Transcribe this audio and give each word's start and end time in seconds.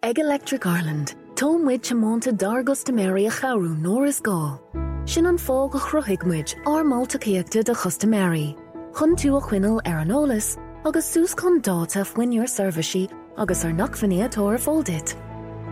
Egg 0.00 0.20
Electric 0.20 0.64
Ireland, 0.64 1.16
Tom 1.34 1.64
muid 1.64 1.82
monta 1.92 2.30
dargus 2.30 2.84
de 2.84 2.92
Mary 2.92 3.26
a 3.26 3.30
charú 3.30 3.76
nóir 3.76 4.06
is 4.06 4.20
gá. 4.20 4.60
Sin 5.04 5.26
an 5.26 5.36
fág 5.36 5.74
a 5.74 5.78
chruhiigmuid 5.78 6.54
ar 6.68 6.84
mátaíachta 6.84 7.64
de 7.64 7.74
chustaméí. 7.74 8.56
Chn 8.92 9.16
tú 9.16 9.36
a 9.36 9.40
chuinal 9.40 9.80
ar 9.84 9.98
an 9.98 10.10
ólas 10.10 10.56
agus 10.86 11.04
sús 11.04 11.34
chun 11.34 11.60
dáta 11.60 12.04
foioinúor 12.06 12.46
serviceí 12.46 13.10
agus 13.36 13.64
ar 13.64 13.72
nachfanéadtóir 13.72 14.62
fóldit. 14.62 15.16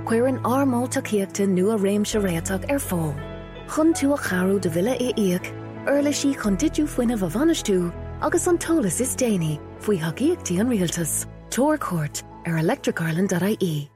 Cuir 0.05 0.27
an 0.27 0.43
armáltaíachta 0.43 1.47
nu 1.47 1.71
a 1.71 1.79
réimse 1.79 2.19
réach 2.19 2.51
ar 2.51 2.81
fá. 2.81 3.15
Chn 3.69 3.95
tú 3.95 4.13
a 4.13 4.19
charú 4.19 4.61
de 4.61 4.69
vile 4.69 4.99
é 4.99 5.15
íag, 5.15 5.47
Erle 5.87 6.11
sí 6.11 6.35
chun 6.35 6.57
ditú 6.57 6.89
foioine 6.89 7.15
a 7.15 7.31
bhanistú 7.31 7.95
agus 8.21 8.49
an 8.49 8.59
tolas 8.59 9.01
is 9.01 9.15
déine 9.15 9.61
faoi 9.79 10.01
haíochttaí 10.01 10.59
an 10.59 10.69
rialtas, 10.69 11.27
Torcourt 11.49 12.25
ar 12.45 12.59
electricireland.ie. 12.59 13.96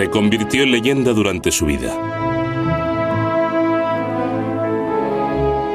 Se 0.00 0.08
convirtió 0.08 0.62
en 0.62 0.70
leyenda 0.72 1.12
durante 1.12 1.50
su 1.50 1.66
vida. 1.66 1.92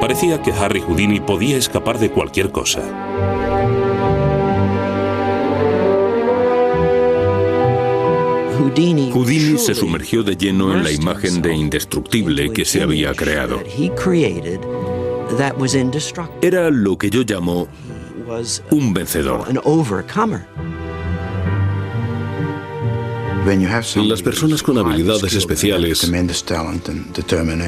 Parecía 0.00 0.42
que 0.42 0.50
Harry 0.50 0.80
Houdini 0.80 1.20
podía 1.20 1.56
escapar 1.56 2.00
de 2.00 2.10
cualquier 2.10 2.50
cosa. 2.50 2.80
Houdini 9.12 9.58
se 9.58 9.76
sumergió 9.76 10.24
de 10.24 10.36
lleno 10.36 10.72
en 10.72 10.82
la 10.82 10.90
imagen 10.90 11.40
de 11.40 11.54
indestructible 11.54 12.52
que 12.52 12.64
se 12.64 12.82
había 12.82 13.14
creado. 13.14 13.62
Era 16.42 16.70
lo 16.72 16.98
que 16.98 17.10
yo 17.10 17.22
llamo 17.22 17.68
un 18.72 18.92
vencedor. 18.92 19.44
Las 23.96 24.22
personas 24.22 24.62
con 24.62 24.76
habilidades 24.78 25.34
especiales 25.34 26.10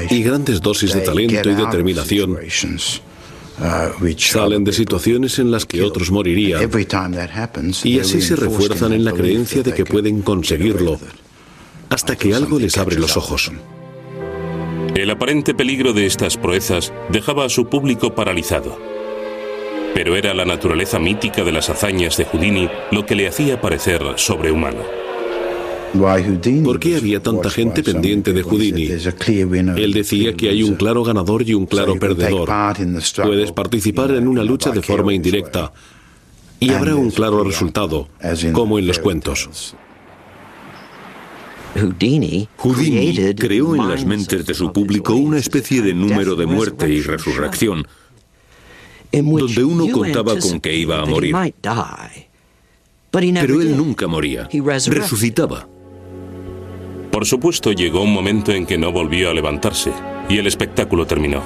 y 0.09 0.23
grandes 0.23 0.61
dosis 0.61 0.93
de 0.93 1.01
talento 1.01 1.49
y 1.49 1.55
determinación 1.55 2.37
salen 4.17 4.63
de 4.65 4.73
situaciones 4.73 5.39
en 5.39 5.51
las 5.51 5.65
que 5.65 5.81
otros 5.81 6.11
morirían 6.11 6.69
y 7.83 7.99
así 7.99 8.21
se 8.21 8.35
refuerzan 8.35 8.91
en 8.91 9.05
la 9.05 9.13
creencia 9.13 9.63
de 9.63 9.73
que 9.73 9.85
pueden 9.85 10.21
conseguirlo 10.21 10.99
hasta 11.89 12.17
que 12.17 12.35
algo 12.35 12.59
les 12.59 12.77
abre 12.77 12.99
los 12.99 13.15
ojos. 13.15 13.51
El 14.95 15.09
aparente 15.11 15.53
peligro 15.53 15.93
de 15.93 16.05
estas 16.05 16.35
proezas 16.35 16.91
dejaba 17.09 17.45
a 17.45 17.49
su 17.49 17.67
público 17.67 18.13
paralizado. 18.15 18.77
Pero 19.93 20.15
era 20.15 20.33
la 20.33 20.45
naturaleza 20.45 20.99
mítica 20.99 21.43
de 21.43 21.51
las 21.51 21.69
hazañas 21.69 22.17
de 22.17 22.25
Houdini 22.25 22.69
lo 22.91 23.05
que 23.05 23.15
le 23.15 23.27
hacía 23.27 23.61
parecer 23.61 24.01
sobrehumano. 24.17 24.98
¿Por 25.93 26.79
qué 26.79 26.97
había 26.97 27.21
tanta 27.21 27.49
gente 27.49 27.83
pendiente 27.83 28.31
de 28.31 28.43
Houdini? 28.43 28.87
Él 28.87 29.93
decía 29.93 30.33
que 30.33 30.49
hay 30.49 30.63
un 30.63 30.75
claro 30.75 31.03
ganador 31.03 31.47
y 31.47 31.53
un 31.53 31.65
claro 31.65 31.97
perdedor. 31.97 32.49
Puedes 33.23 33.51
participar 33.51 34.11
en 34.11 34.27
una 34.27 34.43
lucha 34.43 34.71
de 34.71 34.81
forma 34.81 35.13
indirecta 35.13 35.73
y 36.59 36.71
habrá 36.71 36.95
un 36.95 37.09
claro 37.09 37.43
resultado, 37.43 38.07
como 38.53 38.77
en 38.77 38.87
los 38.87 38.99
cuentos. 38.99 39.75
Houdini 42.57 43.35
creó 43.35 43.75
en 43.75 43.87
las 43.87 44.05
mentes 44.05 44.45
de 44.45 44.53
su 44.53 44.71
público 44.73 45.13
una 45.15 45.37
especie 45.37 45.81
de 45.81 45.93
número 45.93 46.35
de 46.35 46.45
muerte 46.45 46.89
y 46.89 47.01
resurrección, 47.01 47.87
donde 49.11 49.63
uno 49.63 49.87
contaba 49.91 50.37
con 50.37 50.59
que 50.59 50.75
iba 50.75 51.01
a 51.01 51.05
morir. 51.05 51.35
Pero 53.11 53.61
él 53.61 53.75
nunca 53.75 54.07
moría, 54.07 54.47
resucitaba. 54.87 55.67
Por 57.11 57.25
supuesto, 57.25 57.71
llegó 57.71 58.01
un 58.01 58.13
momento 58.13 58.51
en 58.51 58.65
que 58.65 58.77
no 58.77 58.91
volvió 58.91 59.29
a 59.29 59.33
levantarse, 59.33 59.91
y 60.29 60.37
el 60.37 60.47
espectáculo 60.47 61.07
terminó. 61.07 61.41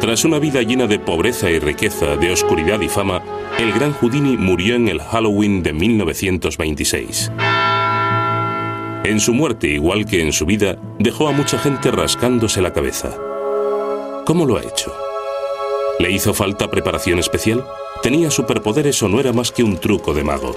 Tras 0.00 0.24
una 0.24 0.38
vida 0.38 0.62
llena 0.62 0.86
de 0.86 0.98
pobreza 0.98 1.50
y 1.50 1.58
riqueza, 1.58 2.16
de 2.16 2.32
oscuridad 2.32 2.80
y 2.80 2.88
fama, 2.88 3.22
el 3.58 3.72
gran 3.72 3.92
Houdini 3.94 4.36
murió 4.36 4.76
en 4.76 4.88
el 4.88 5.00
Halloween 5.00 5.62
de 5.62 5.72
1926. 5.72 7.32
En 9.04 9.20
su 9.20 9.34
muerte, 9.34 9.68
igual 9.68 10.04
que 10.04 10.22
en 10.22 10.32
su 10.32 10.46
vida, 10.46 10.76
dejó 10.98 11.28
a 11.28 11.32
mucha 11.32 11.58
gente 11.58 11.90
rascándose 11.90 12.60
la 12.60 12.72
cabeza. 12.72 13.16
¿Cómo 14.24 14.46
lo 14.46 14.58
ha 14.58 14.62
hecho? 14.62 14.92
¿Le 15.98 16.12
hizo 16.12 16.34
falta 16.34 16.70
preparación 16.70 17.18
especial? 17.18 17.64
¿Tenía 18.02 18.30
superpoderes 18.30 19.02
o 19.02 19.08
no 19.08 19.18
era 19.18 19.32
más 19.32 19.50
que 19.50 19.62
un 19.62 19.78
truco 19.78 20.14
de 20.14 20.22
mago? 20.22 20.54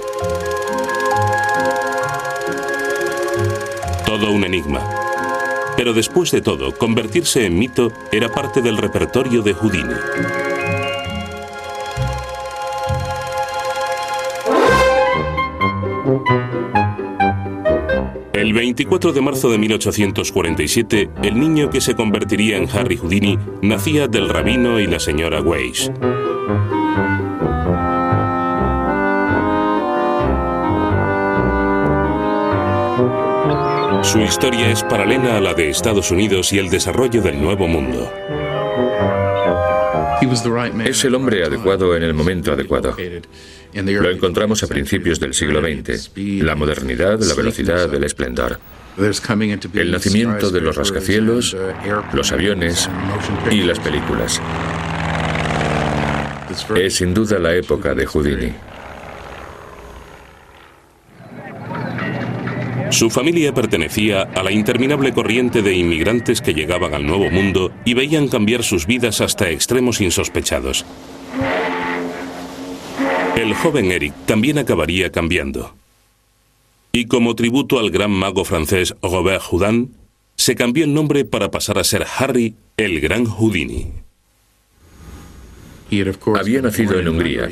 Un 4.30 4.44
enigma. 4.44 4.80
Pero 5.76 5.92
después 5.92 6.30
de 6.30 6.40
todo, 6.40 6.72
convertirse 6.76 7.44
en 7.44 7.58
mito 7.58 7.92
era 8.12 8.28
parte 8.30 8.62
del 8.62 8.76
repertorio 8.76 9.42
de 9.42 9.52
Houdini. 9.52 9.94
El 18.32 18.52
24 18.52 19.12
de 19.12 19.20
marzo 19.20 19.50
de 19.50 19.58
1847, 19.58 21.10
el 21.22 21.38
niño 21.38 21.70
que 21.70 21.80
se 21.80 21.94
convertiría 21.94 22.56
en 22.56 22.68
Harry 22.70 22.96
Houdini 22.96 23.38
nacía 23.60 24.08
del 24.08 24.28
rabino 24.28 24.80
y 24.80 24.86
la 24.86 25.00
señora 25.00 25.40
Weiss. 25.40 25.90
Su 34.12 34.20
historia 34.20 34.70
es 34.70 34.82
paralela 34.82 35.38
a 35.38 35.40
la 35.40 35.54
de 35.54 35.70
Estados 35.70 36.10
Unidos 36.10 36.52
y 36.52 36.58
el 36.58 36.68
desarrollo 36.68 37.22
del 37.22 37.40
Nuevo 37.40 37.66
Mundo. 37.66 38.12
Es 40.84 41.04
el 41.06 41.14
hombre 41.14 41.42
adecuado 41.42 41.96
en 41.96 42.02
el 42.02 42.12
momento 42.12 42.52
adecuado. 42.52 42.94
Lo 43.72 44.10
encontramos 44.10 44.62
a 44.62 44.66
principios 44.66 45.18
del 45.18 45.32
siglo 45.32 45.62
XX. 45.62 46.10
La 46.42 46.54
modernidad, 46.54 47.20
la 47.20 47.32
velocidad, 47.32 47.94
el 47.94 48.04
esplendor. 48.04 48.60
El 48.98 49.90
nacimiento 49.90 50.50
de 50.50 50.60
los 50.60 50.76
rascacielos, 50.76 51.56
los 52.12 52.32
aviones 52.32 52.90
y 53.50 53.62
las 53.62 53.78
películas. 53.78 54.42
Es 56.76 56.96
sin 56.96 57.14
duda 57.14 57.38
la 57.38 57.54
época 57.54 57.94
de 57.94 58.04
Houdini. 58.04 58.52
Su 63.02 63.10
familia 63.10 63.52
pertenecía 63.52 64.22
a 64.22 64.44
la 64.44 64.52
interminable 64.52 65.12
corriente 65.12 65.60
de 65.60 65.74
inmigrantes 65.74 66.40
que 66.40 66.54
llegaban 66.54 66.94
al 66.94 67.04
Nuevo 67.04 67.32
Mundo 67.32 67.72
y 67.84 67.94
veían 67.94 68.28
cambiar 68.28 68.62
sus 68.62 68.86
vidas 68.86 69.20
hasta 69.20 69.50
extremos 69.50 70.00
insospechados. 70.00 70.84
El 73.34 73.54
joven 73.54 73.90
Eric 73.90 74.14
también 74.24 74.58
acabaría 74.58 75.10
cambiando. 75.10 75.74
Y 76.92 77.06
como 77.06 77.34
tributo 77.34 77.80
al 77.80 77.90
gran 77.90 78.12
mago 78.12 78.44
francés 78.44 78.94
Robert 79.02 79.42
Houdin, 79.50 79.96
se 80.36 80.54
cambió 80.54 80.84
el 80.84 80.94
nombre 80.94 81.24
para 81.24 81.50
pasar 81.50 81.80
a 81.80 81.82
ser 81.82 82.06
Harry 82.18 82.54
el 82.76 83.00
Gran 83.00 83.24
Houdini. 83.24 83.90
Había 86.38 86.62
nacido 86.62 87.00
en 87.00 87.08
Hungría, 87.08 87.50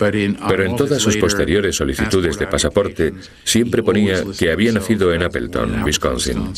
pero 0.00 0.64
en 0.64 0.76
todas 0.76 1.02
sus 1.02 1.16
posteriores 1.18 1.76
solicitudes 1.76 2.38
de 2.38 2.46
pasaporte 2.46 3.12
siempre 3.44 3.82
ponía 3.82 4.24
que 4.38 4.50
había 4.50 4.72
nacido 4.72 5.12
en 5.12 5.22
Appleton, 5.22 5.84
Wisconsin. 5.84 6.52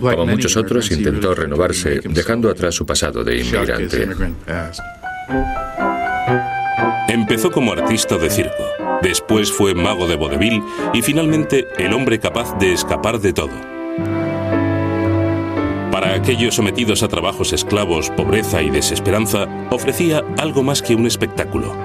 Como 0.00 0.26
muchos 0.26 0.56
otros, 0.56 0.90
intentó 0.90 1.34
renovarse, 1.34 2.00
dejando 2.04 2.50
atrás 2.50 2.74
su 2.74 2.84
pasado 2.84 3.22
de 3.22 3.38
inmigrante. 3.38 4.08
Empezó 7.08 7.50
como 7.50 7.72
artista 7.72 8.16
de 8.16 8.30
circo, 8.30 8.64
después 9.02 9.52
fue 9.52 9.74
mago 9.74 10.08
de 10.08 10.16
vodevil 10.16 10.62
y 10.92 11.02
finalmente 11.02 11.68
el 11.78 11.92
hombre 11.92 12.18
capaz 12.18 12.58
de 12.58 12.72
escapar 12.72 13.20
de 13.20 13.32
todo. 13.32 13.52
Para 15.92 16.14
aquellos 16.14 16.54
sometidos 16.54 17.02
a 17.02 17.08
trabajos 17.08 17.52
esclavos, 17.52 18.08
pobreza 18.10 18.62
y 18.62 18.70
desesperanza, 18.70 19.46
ofrecía 19.70 20.22
algo 20.38 20.62
más 20.62 20.80
que 20.80 20.94
un 20.94 21.06
espectáculo. 21.06 21.76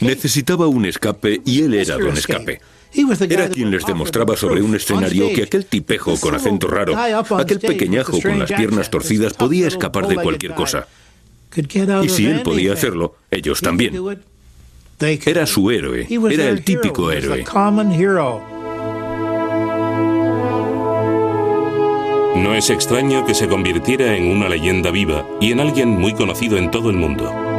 Necesitaba 0.00 0.66
un 0.66 0.84
escape 0.86 1.40
y 1.44 1.62
él 1.62 1.74
era 1.74 1.96
don 1.96 2.16
escape. 2.16 2.60
Era 3.28 3.48
quien 3.48 3.70
les 3.70 3.86
demostraba 3.86 4.36
sobre 4.36 4.62
un 4.62 4.74
escenario 4.74 5.32
que 5.32 5.44
aquel 5.44 5.64
tipejo 5.66 6.18
con 6.18 6.34
acento 6.34 6.66
raro, 6.66 6.96
aquel 7.38 7.60
pequeñajo 7.60 8.20
con 8.20 8.38
las 8.38 8.50
piernas 8.52 8.90
torcidas 8.90 9.34
podía 9.34 9.68
escapar 9.68 10.08
de 10.08 10.16
cualquier 10.16 10.54
cosa. 10.54 10.88
Y 12.02 12.08
si 12.08 12.26
él 12.26 12.42
podía 12.42 12.72
hacerlo, 12.72 13.16
ellos 13.30 13.60
también. 13.60 13.94
Era 15.00 15.46
su 15.46 15.70
héroe, 15.70 16.06
era 16.30 16.48
el 16.48 16.62
típico 16.62 17.10
héroe. 17.10 17.44
No 22.36 22.54
es 22.54 22.70
extraño 22.70 23.26
que 23.26 23.34
se 23.34 23.48
convirtiera 23.48 24.16
en 24.16 24.28
una 24.28 24.48
leyenda 24.48 24.90
viva 24.90 25.26
y 25.40 25.52
en 25.52 25.60
alguien 25.60 25.88
muy 25.88 26.14
conocido 26.14 26.56
en 26.56 26.70
todo 26.70 26.90
el 26.90 26.96
mundo. 26.96 27.49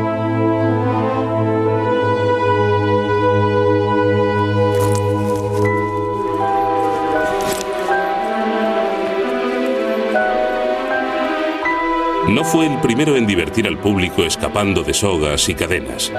No 12.27 12.43
fue 12.43 12.67
el 12.67 12.79
primero 12.79 13.17
en 13.17 13.25
divertir 13.25 13.67
al 13.67 13.77
público 13.77 14.23
escapando 14.23 14.83
de 14.83 14.93
sogas 14.93 15.49
y 15.49 15.55
cadenas. 15.55 16.11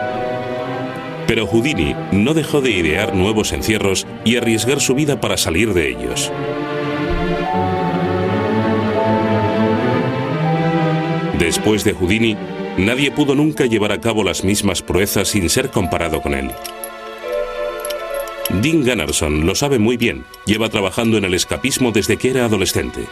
Pero 1.26 1.46
Houdini 1.46 1.94
no 2.10 2.34
dejó 2.34 2.60
de 2.60 2.70
idear 2.70 3.14
nuevos 3.14 3.52
encierros 3.52 4.06
y 4.24 4.36
arriesgar 4.36 4.80
su 4.80 4.94
vida 4.94 5.20
para 5.20 5.36
salir 5.36 5.72
de 5.72 5.88
ellos. 5.88 6.30
Después 11.38 11.84
de 11.84 11.94
Houdini, 11.94 12.36
nadie 12.76 13.10
pudo 13.10 13.34
nunca 13.34 13.66
llevar 13.66 13.92
a 13.92 14.00
cabo 14.00 14.24
las 14.24 14.44
mismas 14.44 14.82
proezas 14.82 15.28
sin 15.28 15.48
ser 15.48 15.70
comparado 15.70 16.20
con 16.20 16.34
él. 16.34 16.50
Dean 18.60 18.82
Gunnarsson 18.82 19.46
lo 19.46 19.54
sabe 19.54 19.78
muy 19.78 19.96
bien, 19.96 20.24
lleva 20.44 20.68
trabajando 20.68 21.16
en 21.16 21.24
el 21.24 21.34
escapismo 21.34 21.90
desde 21.90 22.18
que 22.18 22.30
era 22.30 22.44
adolescente. 22.44 23.06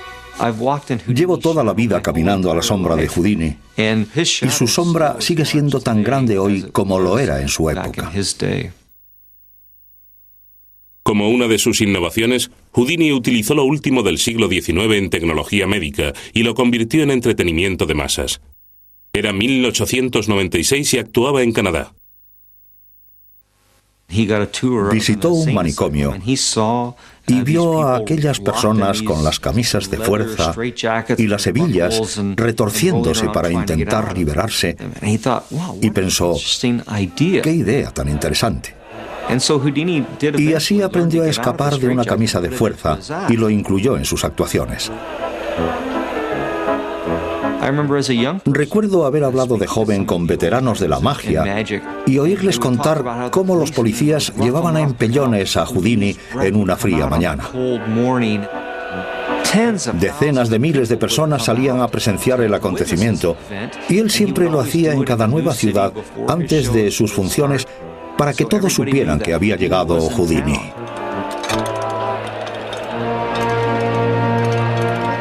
Llevo 1.07 1.39
toda 1.39 1.63
la 1.63 1.75
vida 1.75 2.01
caminando 2.03 2.51
a 2.51 2.55
la 2.55 2.63
sombra 2.63 2.97
de 2.97 3.09
Houdini 3.09 3.57
y 3.77 4.51
su 4.51 4.67
sombra 4.67 5.17
sigue 5.21 5.45
siendo 5.45 5.81
tan 5.81 6.03
grande 6.03 6.39
hoy 6.39 6.67
como 6.73 6.99
lo 6.99 7.19
era 7.19 7.41
en 7.41 7.49
su 7.49 7.69
época. 7.69 8.11
Como 11.03 11.31
una 11.31 11.49
de 11.49 11.59
sus 11.59 11.81
innovaciones, 11.81 12.51
Houdini 12.73 13.13
utilizó 13.13 13.55
lo 13.55 13.65
último 13.65 14.03
del 14.03 14.19
siglo 14.19 14.49
XIX 14.49 14.95
en 14.95 15.11
tecnología 15.11 15.67
médica 15.67 16.13
y 16.33 16.43
lo 16.43 16.55
convirtió 16.55 17.03
en 17.03 17.11
entretenimiento 17.11 17.87
de 17.87 17.95
masas. 17.95 18.41
Era 19.13 19.33
1896 19.33 20.95
y 20.95 20.99
actuaba 20.99 21.43
en 21.43 21.53
Canadá. 21.53 21.93
Visitó 24.91 25.31
un 25.31 25.55
manicomio 25.55 26.15
y 27.27 27.41
vio 27.43 27.83
a 27.83 27.97
aquellas 27.97 28.41
personas 28.41 29.03
con 29.03 29.23
las 29.23 29.39
camisas 29.39 29.91
de 29.91 29.99
fuerza 29.99 30.55
y 31.17 31.27
las 31.27 31.47
hebillas 31.47 32.21
retorciéndose 32.37 33.29
para 33.29 33.51
intentar 33.51 34.17
liberarse 34.17 34.77
y 35.81 35.91
pensó, 35.91 36.37
qué 37.17 37.53
idea 37.53 37.91
tan 37.93 38.09
interesante. 38.09 38.75
Y 40.37 40.55
así 40.55 40.83
aprendió 40.83 41.23
a 41.23 41.29
escapar 41.29 41.79
de 41.79 41.89
una 41.89 42.05
camisa 42.05 42.41
de 42.41 42.51
fuerza 42.51 42.99
y 43.29 43.37
lo 43.37 43.49
incluyó 43.49 43.97
en 43.97 44.05
sus 44.05 44.25
actuaciones. 44.25 44.91
Recuerdo 48.47 49.07
haber 49.07 49.25
hablado 49.25 49.57
de 49.57 49.67
joven 49.67 50.05
con 50.05 50.27
veteranos 50.27 50.81
de 50.81 50.89
la 50.89 51.01
magia 51.01 51.65
y 52.07 52.19
oírles 52.19 52.59
contar 52.59 53.31
cómo 53.31 53.57
los 53.57 53.73
policías 53.73 54.33
llevaban 54.37 54.77
a 54.77 54.81
empellones 54.81 55.57
a 55.57 55.67
Houdini 55.67 56.17
en 56.41 56.57
una 56.57 56.77
fría 56.77 57.07
mañana. 57.07 57.49
Decenas 59.95 60.49
de 60.49 60.59
miles 60.59 60.89
de 60.89 60.97
personas 60.97 61.45
salían 61.45 61.81
a 61.81 61.89
presenciar 61.89 62.41
el 62.41 62.55
acontecimiento 62.55 63.37
y 63.89 63.99
él 63.99 64.11
siempre 64.11 64.49
lo 64.49 64.61
hacía 64.61 64.93
en 64.93 65.03
cada 65.05 65.27
nueva 65.27 65.55
ciudad 65.55 65.93
antes 66.29 66.73
de 66.73 66.91
sus 66.91 67.13
funciones 67.13 67.67
para 68.17 68.33
que 68.33 68.45
todos 68.45 68.73
supieran 68.73 69.19
que 69.19 69.35
había 69.35 69.57
llegado 69.57 70.01
Houdini. 70.11 70.61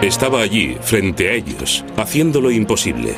Estaba 0.01 0.39
allí, 0.41 0.77
frente 0.79 1.29
a 1.29 1.34
ellos, 1.34 1.84
haciendo 1.98 2.39
lo 2.39 2.50
imposible. 2.51 3.18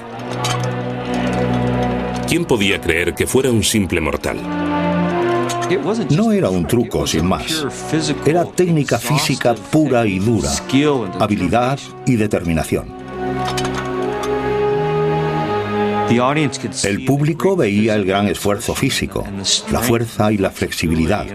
¿Quién 2.27 2.43
podía 2.45 2.81
creer 2.81 3.13
que 3.13 3.27
fuera 3.27 3.51
un 3.51 3.63
simple 3.63 4.01
mortal? 4.01 4.37
No 6.09 6.31
era 6.31 6.49
un 6.49 6.65
truco 6.65 7.05
sin 7.05 7.27
más. 7.27 7.67
Era 8.25 8.45
técnica 8.45 8.97
física 8.97 9.53
pura 9.53 10.07
y 10.07 10.17
dura, 10.17 10.49
habilidad 11.19 11.77
y 12.07 12.15
determinación. 12.15 12.87
El 16.83 17.05
público 17.05 17.55
veía 17.55 17.95
el 17.95 18.03
gran 18.03 18.27
esfuerzo 18.27 18.75
físico, 18.75 19.25
la 19.71 19.79
fuerza 19.79 20.31
y 20.31 20.37
la 20.37 20.49
flexibilidad, 20.51 21.25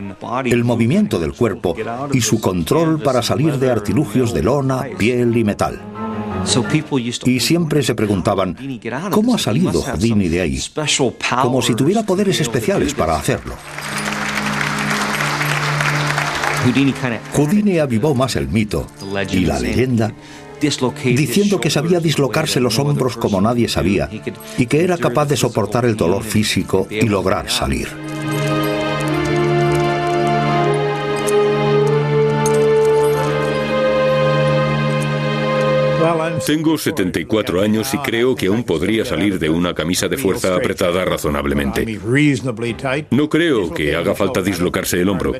el 0.44 0.64
movimiento 0.64 1.18
del 1.18 1.32
cuerpo 1.32 1.74
y 2.12 2.20
su 2.20 2.40
control 2.40 3.00
para 3.00 3.22
salir 3.22 3.58
de 3.58 3.70
artilugios 3.70 4.34
de 4.34 4.42
lona, 4.42 4.86
piel 4.98 5.36
y 5.36 5.44
metal. 5.44 5.80
Y 7.24 7.40
siempre 7.40 7.82
se 7.82 7.94
preguntaban, 7.94 8.56
¿cómo 9.10 9.34
ha 9.34 9.38
salido 9.38 9.80
Houdini 9.80 10.28
de 10.28 10.40
ahí? 10.42 10.60
Como 11.42 11.62
si 11.62 11.74
tuviera 11.74 12.02
poderes 12.02 12.40
especiales 12.40 12.92
para 12.92 13.16
hacerlo. 13.16 13.54
Houdini 17.32 17.78
avivó 17.78 18.14
más 18.14 18.36
el 18.36 18.48
mito 18.48 18.86
y 19.30 19.40
la 19.40 19.58
leyenda 19.58 20.12
diciendo 21.04 21.60
que 21.60 21.70
sabía 21.70 22.00
dislocarse 22.00 22.60
los 22.60 22.78
hombros 22.78 23.16
como 23.16 23.40
nadie 23.40 23.68
sabía 23.68 24.08
y 24.58 24.66
que 24.66 24.82
era 24.82 24.98
capaz 24.98 25.26
de 25.26 25.36
soportar 25.36 25.84
el 25.84 25.96
dolor 25.96 26.22
físico 26.22 26.86
y 26.90 27.06
lograr 27.06 27.50
salir. 27.50 28.15
Tengo 36.44 36.76
74 36.76 37.62
años 37.62 37.92
y 37.94 37.98
creo 37.98 38.34
que 38.34 38.46
aún 38.46 38.64
podría 38.64 39.04
salir 39.04 39.38
de 39.38 39.48
una 39.48 39.74
camisa 39.74 40.08
de 40.08 40.16
fuerza 40.16 40.54
apretada 40.54 41.04
razonablemente. 41.04 41.86
No 43.10 43.28
creo 43.28 43.72
que 43.72 43.94
haga 43.94 44.14
falta 44.14 44.42
dislocarse 44.42 45.00
el 45.00 45.08
hombro. 45.08 45.34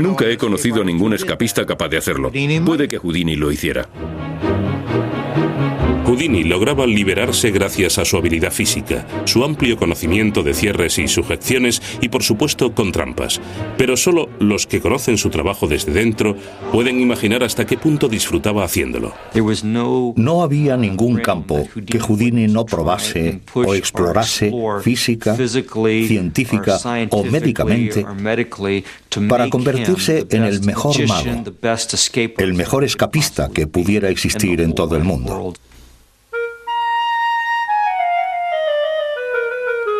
Nunca 0.00 0.26
he 0.26 0.36
conocido 0.36 0.82
a 0.82 0.84
ningún 0.84 1.14
escapista 1.14 1.64
capaz 1.66 1.88
de 1.88 1.98
hacerlo. 1.98 2.30
Puede 2.64 2.88
que 2.88 2.98
Houdini 2.98 3.36
lo 3.36 3.50
hiciera. 3.50 3.88
Houdini 6.04 6.44
lograba 6.44 6.86
liberarse 6.86 7.50
gracias 7.50 7.98
a 7.98 8.04
su 8.04 8.18
habilidad 8.18 8.52
física, 8.52 9.06
su 9.24 9.42
amplio 9.42 9.78
conocimiento 9.78 10.42
de 10.42 10.52
cierres 10.52 10.98
y 10.98 11.08
sujeciones 11.08 11.80
y 12.02 12.10
por 12.10 12.22
supuesto 12.22 12.74
con 12.74 12.92
trampas. 12.92 13.40
Pero 13.78 13.96
solo 13.96 14.28
los 14.38 14.66
que 14.66 14.80
conocen 14.80 15.16
su 15.16 15.30
trabajo 15.30 15.66
desde 15.66 15.92
dentro 15.92 16.36
pueden 16.72 17.00
imaginar 17.00 17.42
hasta 17.42 17.64
qué 17.64 17.78
punto 17.78 18.08
disfrutaba 18.08 18.64
haciéndolo. 18.64 19.14
No 20.16 20.42
había 20.42 20.76
ningún 20.76 21.16
campo 21.16 21.66
que 21.86 21.98
Houdini 21.98 22.48
no 22.48 22.66
probase 22.66 23.40
o 23.54 23.74
explorase 23.74 24.52
física, 24.82 25.34
científica 25.36 26.78
o 27.10 27.24
médicamente 27.24 28.04
para 29.28 29.48
convertirse 29.48 30.26
en 30.28 30.44
el 30.44 30.60
mejor 30.62 30.96
mago, 31.06 31.44
el 32.38 32.54
mejor 32.54 32.84
escapista 32.84 33.48
que 33.48 33.66
pudiera 33.66 34.10
existir 34.10 34.60
en 34.60 34.74
todo 34.74 34.96
el 34.96 35.04
mundo. 35.04 35.54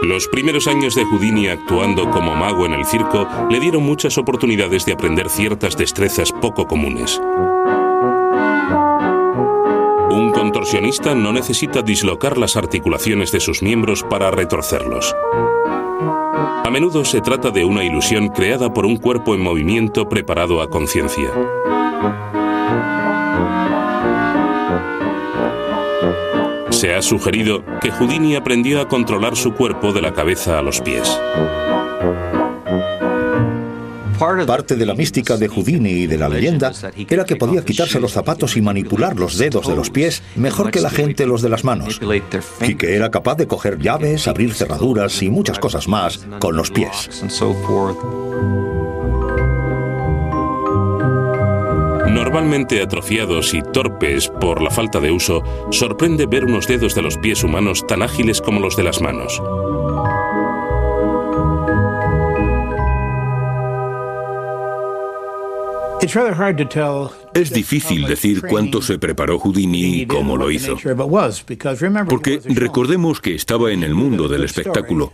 Los 0.04 0.28
primeros 0.28 0.66
años 0.66 0.94
de 0.94 1.06
Houdini 1.06 1.48
actuando 1.48 2.10
como 2.10 2.34
mago 2.36 2.66
en 2.66 2.74
el 2.74 2.84
circo 2.84 3.26
le 3.48 3.58
dieron 3.58 3.84
muchas 3.84 4.18
oportunidades 4.18 4.84
de 4.84 4.92
aprender 4.92 5.30
ciertas 5.30 5.78
destrezas 5.78 6.30
poco 6.30 6.66
comunes. 6.66 7.18
Un 10.10 10.30
contorsionista 10.34 11.14
no 11.14 11.32
necesita 11.32 11.80
dislocar 11.80 12.36
las 12.36 12.56
articulaciones 12.56 13.32
de 13.32 13.40
sus 13.40 13.62
miembros 13.62 14.02
para 14.02 14.30
retorcerlos. 14.30 15.16
A 15.22 16.68
menudo 16.70 17.06
se 17.06 17.22
trata 17.22 17.50
de 17.50 17.64
una 17.64 17.82
ilusión 17.82 18.28
creada 18.28 18.74
por 18.74 18.84
un 18.84 18.98
cuerpo 18.98 19.34
en 19.34 19.40
movimiento 19.40 20.06
preparado 20.06 20.60
a 20.60 20.68
conciencia. 20.68 21.30
Se 26.84 26.94
ha 26.94 27.00
sugerido 27.00 27.64
que 27.80 27.90
Houdini 27.90 28.36
aprendió 28.36 28.78
a 28.78 28.88
controlar 28.88 29.36
su 29.36 29.54
cuerpo 29.54 29.94
de 29.94 30.02
la 30.02 30.12
cabeza 30.12 30.58
a 30.58 30.62
los 30.62 30.82
pies. 30.82 31.18
Parte 34.46 34.76
de 34.76 34.84
la 34.84 34.92
mística 34.92 35.38
de 35.38 35.48
Houdini 35.48 35.90
y 35.90 36.06
de 36.06 36.18
la 36.18 36.28
leyenda 36.28 36.72
era 37.08 37.24
que 37.24 37.36
podía 37.36 37.64
quitarse 37.64 37.98
los 37.98 38.12
zapatos 38.12 38.58
y 38.58 38.60
manipular 38.60 39.16
los 39.18 39.38
dedos 39.38 39.66
de 39.66 39.74
los 39.74 39.88
pies 39.88 40.22
mejor 40.36 40.70
que 40.70 40.82
la 40.82 40.90
gente 40.90 41.24
los 41.24 41.40
de 41.40 41.48
las 41.48 41.64
manos. 41.64 41.98
Y 42.60 42.74
que 42.74 42.94
era 42.94 43.10
capaz 43.10 43.36
de 43.36 43.46
coger 43.46 43.78
llaves, 43.78 44.28
abrir 44.28 44.52
cerraduras 44.52 45.22
y 45.22 45.30
muchas 45.30 45.58
cosas 45.58 45.88
más 45.88 46.26
con 46.38 46.54
los 46.54 46.70
pies. 46.70 47.08
Normalmente 52.14 52.80
atrofiados 52.80 53.54
y 53.54 53.60
torpes 53.60 54.28
por 54.28 54.62
la 54.62 54.70
falta 54.70 55.00
de 55.00 55.10
uso, 55.10 55.42
sorprende 55.72 56.26
ver 56.26 56.44
unos 56.44 56.68
dedos 56.68 56.94
de 56.94 57.02
los 57.02 57.18
pies 57.18 57.42
humanos 57.42 57.84
tan 57.88 58.02
ágiles 58.02 58.40
como 58.40 58.60
los 58.60 58.76
de 58.76 58.84
las 58.84 59.00
manos. 59.00 59.42
Es 67.34 67.50
difícil 67.50 68.06
decir 68.06 68.42
cuánto 68.48 68.80
se 68.80 69.00
preparó 69.00 69.40
Houdini 69.40 70.02
y 70.02 70.06
cómo 70.06 70.36
lo 70.36 70.52
hizo. 70.52 70.76
Porque 72.08 72.40
recordemos 72.44 73.20
que 73.20 73.34
estaba 73.34 73.72
en 73.72 73.82
el 73.82 73.96
mundo 73.96 74.28
del 74.28 74.44
espectáculo 74.44 75.12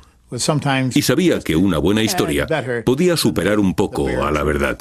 y 0.95 1.03
sabía 1.03 1.41
que 1.41 1.57
una 1.57 1.79
buena 1.79 2.03
historia 2.03 2.47
podía 2.85 3.17
superar 3.17 3.59
un 3.59 3.75
poco 3.75 4.07
a 4.07 4.31
la 4.31 4.43
verdad. 4.43 4.79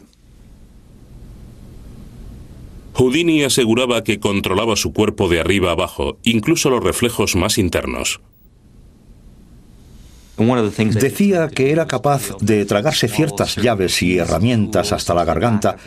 Houdini 2.99 3.45
aseguraba 3.45 4.03
que 4.03 4.19
controlaba 4.19 4.75
su 4.75 4.91
cuerpo 4.91 5.29
de 5.29 5.39
arriba 5.39 5.71
abajo, 5.71 6.17
incluso 6.23 6.69
los 6.69 6.83
reflejos 6.83 7.37
más 7.37 7.57
internos. 7.57 8.19
Decía 10.99 11.47
que 11.47 11.71
era 11.71 11.87
capaz 11.87 12.37
de 12.41 12.65
tragarse 12.65 13.07
ciertas 13.07 13.55
llaves 13.55 14.01
y 14.01 14.17
herramientas 14.17 14.91
hasta 14.91 15.13
la 15.13 15.23
garganta 15.23 15.77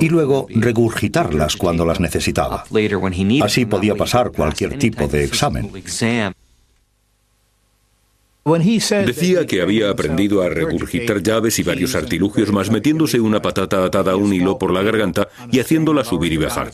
y 0.00 0.08
luego 0.08 0.48
regurgitarlas 0.48 1.54
cuando 1.54 1.84
las 1.84 2.00
necesitaba. 2.00 2.64
Así 3.42 3.64
podía 3.64 3.94
pasar 3.94 4.32
cualquier 4.32 4.76
tipo 4.76 5.06
de 5.06 5.22
examen. 5.22 5.70
Decía 8.46 9.44
que 9.44 9.60
había 9.60 9.90
aprendido 9.90 10.42
a 10.42 10.48
regurgitar 10.48 11.20
llaves 11.20 11.58
y 11.58 11.64
varios 11.64 11.96
artilugios 11.96 12.52
más 12.52 12.70
metiéndose 12.70 13.18
una 13.18 13.42
patata 13.42 13.84
atada 13.84 14.12
a 14.12 14.16
un 14.16 14.32
hilo 14.32 14.56
por 14.56 14.72
la 14.72 14.82
garganta 14.82 15.28
y 15.50 15.58
haciéndola 15.58 16.04
subir 16.04 16.32
y 16.32 16.36
bajar. 16.36 16.70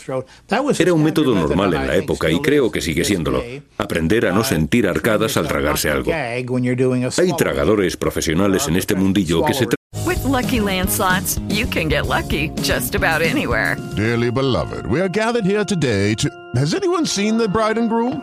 Era 0.78 0.92
un 0.92 1.02
método 1.02 1.34
normal 1.34 1.72
en 1.72 1.86
la 1.86 1.96
época 1.96 2.30
y 2.30 2.40
creo 2.40 2.70
que 2.70 2.82
sigue 2.82 3.04
siéndolo. 3.04 3.42
Aprender 3.78 4.26
a 4.26 4.32
no 4.32 4.44
sentir 4.44 4.86
arcadas 4.86 5.38
al 5.38 5.48
tragarse 5.48 5.88
algo. 5.88 6.12
Hay 6.12 7.36
tragadores 7.38 7.96
profesionales 7.96 8.68
en 8.68 8.76
este 8.76 8.94
mundillo 8.94 9.42
que 9.44 9.54
se 9.54 9.66
With 10.06 10.24
lucky 10.24 10.58
landslots, 10.58 11.38
you 11.48 11.66
can 11.66 11.88
get 11.88 12.06
lucky 12.06 12.50
just 12.62 12.94
about 12.94 13.22
anywhere. 13.22 13.76
Dearly 13.94 14.30
beloved, 14.30 14.86
we 14.86 15.00
are 15.00 15.08
gathered 15.08 15.44
here 15.44 15.64
today 15.64 16.14
to. 16.14 16.28
Has 16.56 16.74
anyone 16.74 17.06
seen 17.06 17.36
the 17.36 17.48
bride 17.48 17.78
and 17.78 17.88
groom? 17.88 18.22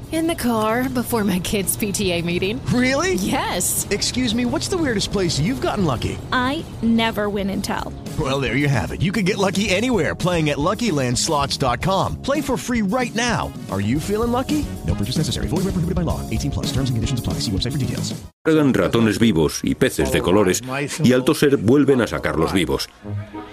In 0.11 0.27
the 0.27 0.35
car 0.35 0.89
before 0.89 1.23
my 1.23 1.39
kids' 1.39 1.77
PTA 1.77 2.25
meeting. 2.25 2.59
Really? 2.65 3.13
Yes. 3.13 3.87
Excuse 3.91 4.35
me, 4.35 4.43
what's 4.43 4.67
the 4.67 4.77
weirdest 4.77 5.13
place 5.13 5.39
you've 5.39 5.61
gotten 5.61 5.85
lucky? 5.85 6.17
I 6.33 6.65
never 6.81 7.29
win 7.29 7.49
and 7.49 7.63
tell. 7.63 7.93
Well, 8.19 8.41
there 8.41 8.57
you 8.57 8.67
have 8.67 8.91
it. 8.91 9.01
You 9.01 9.13
can 9.13 9.23
get 9.23 9.37
lucky 9.37 9.69
anywhere 9.69 10.13
playing 10.13 10.49
at 10.49 10.57
LuckyLandSlots.com. 10.57 12.21
Play 12.21 12.41
for 12.41 12.57
free 12.57 12.81
right 12.81 13.15
now. 13.15 13.53
Are 13.71 13.79
you 13.79 14.01
feeling 14.01 14.33
lucky? 14.33 14.65
No 14.85 14.95
purchase 14.95 15.17
necessary. 15.17 15.47
Void 15.47 15.63
where 15.63 15.71
prohibited 15.71 15.95
by 15.95 16.01
law. 16.01 16.19
18 16.29 16.51
plus. 16.51 16.67
Terms 16.73 16.89
and 16.89 16.97
conditions 16.97 17.21
apply. 17.21 17.39
See 17.39 17.51
website 17.51 17.71
for 17.71 17.79
details. 17.79 18.13
Tragan 18.43 18.73
ratones 18.73 19.17
vivos 19.17 19.61
y 19.63 19.75
peces 19.75 20.11
de 20.11 20.21
colores 20.21 20.61
y 21.03 21.13
al 21.13 21.23
toser 21.23 21.57
vuelven 21.57 22.01
a 22.01 22.07
sacarlos 22.07 22.51
vivos. 22.53 22.89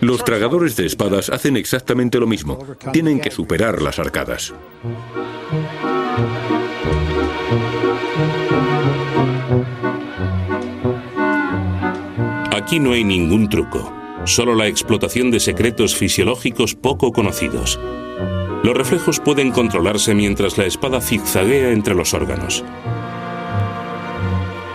Los 0.00 0.24
tragadores 0.24 0.76
de 0.76 0.86
espadas 0.86 1.28
hacen 1.28 1.56
exactamente 1.56 2.18
lo 2.18 2.26
mismo. 2.26 2.58
Tienen 2.92 3.20
que 3.20 3.30
superar 3.30 3.80
las 3.82 3.98
arcadas. 3.98 4.54
Aquí 12.68 12.80
no 12.80 12.92
hay 12.92 13.02
ningún 13.02 13.48
truco, 13.48 13.90
solo 14.26 14.54
la 14.54 14.66
explotación 14.66 15.30
de 15.30 15.40
secretos 15.40 15.96
fisiológicos 15.96 16.74
poco 16.74 17.14
conocidos. 17.14 17.80
Los 18.62 18.76
reflejos 18.76 19.20
pueden 19.20 19.52
controlarse 19.52 20.14
mientras 20.14 20.58
la 20.58 20.66
espada 20.66 21.00
zigzaguea 21.00 21.72
entre 21.72 21.94
los 21.94 22.12
órganos. 22.12 22.62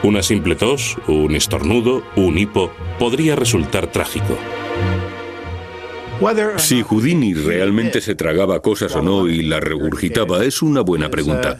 Una 0.02 0.24
simple 0.24 0.56
tos, 0.56 0.98
un 1.08 1.36
estornudo, 1.36 2.02
un 2.16 2.36
hipo 2.40 2.72
podría 2.98 3.36
resultar 3.36 3.86
trágico. 3.86 4.40
Si 6.58 6.82
Houdini 6.82 7.36
realmente 7.36 8.02
se 8.02 8.16
tragaba 8.16 8.60
cosas 8.60 8.96
o 8.96 9.04
no 9.04 9.28
y 9.28 9.44
las 9.44 9.62
regurgitaba 9.62 10.44
es 10.44 10.64
una 10.64 10.82
buena 10.82 11.12
pregunta. 11.12 11.60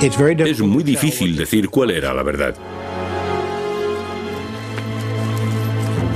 Es 0.00 0.60
muy 0.60 0.82
difícil 0.82 1.36
decir 1.36 1.68
cuál 1.68 1.92
era 1.92 2.12
la 2.12 2.24
verdad. 2.24 2.56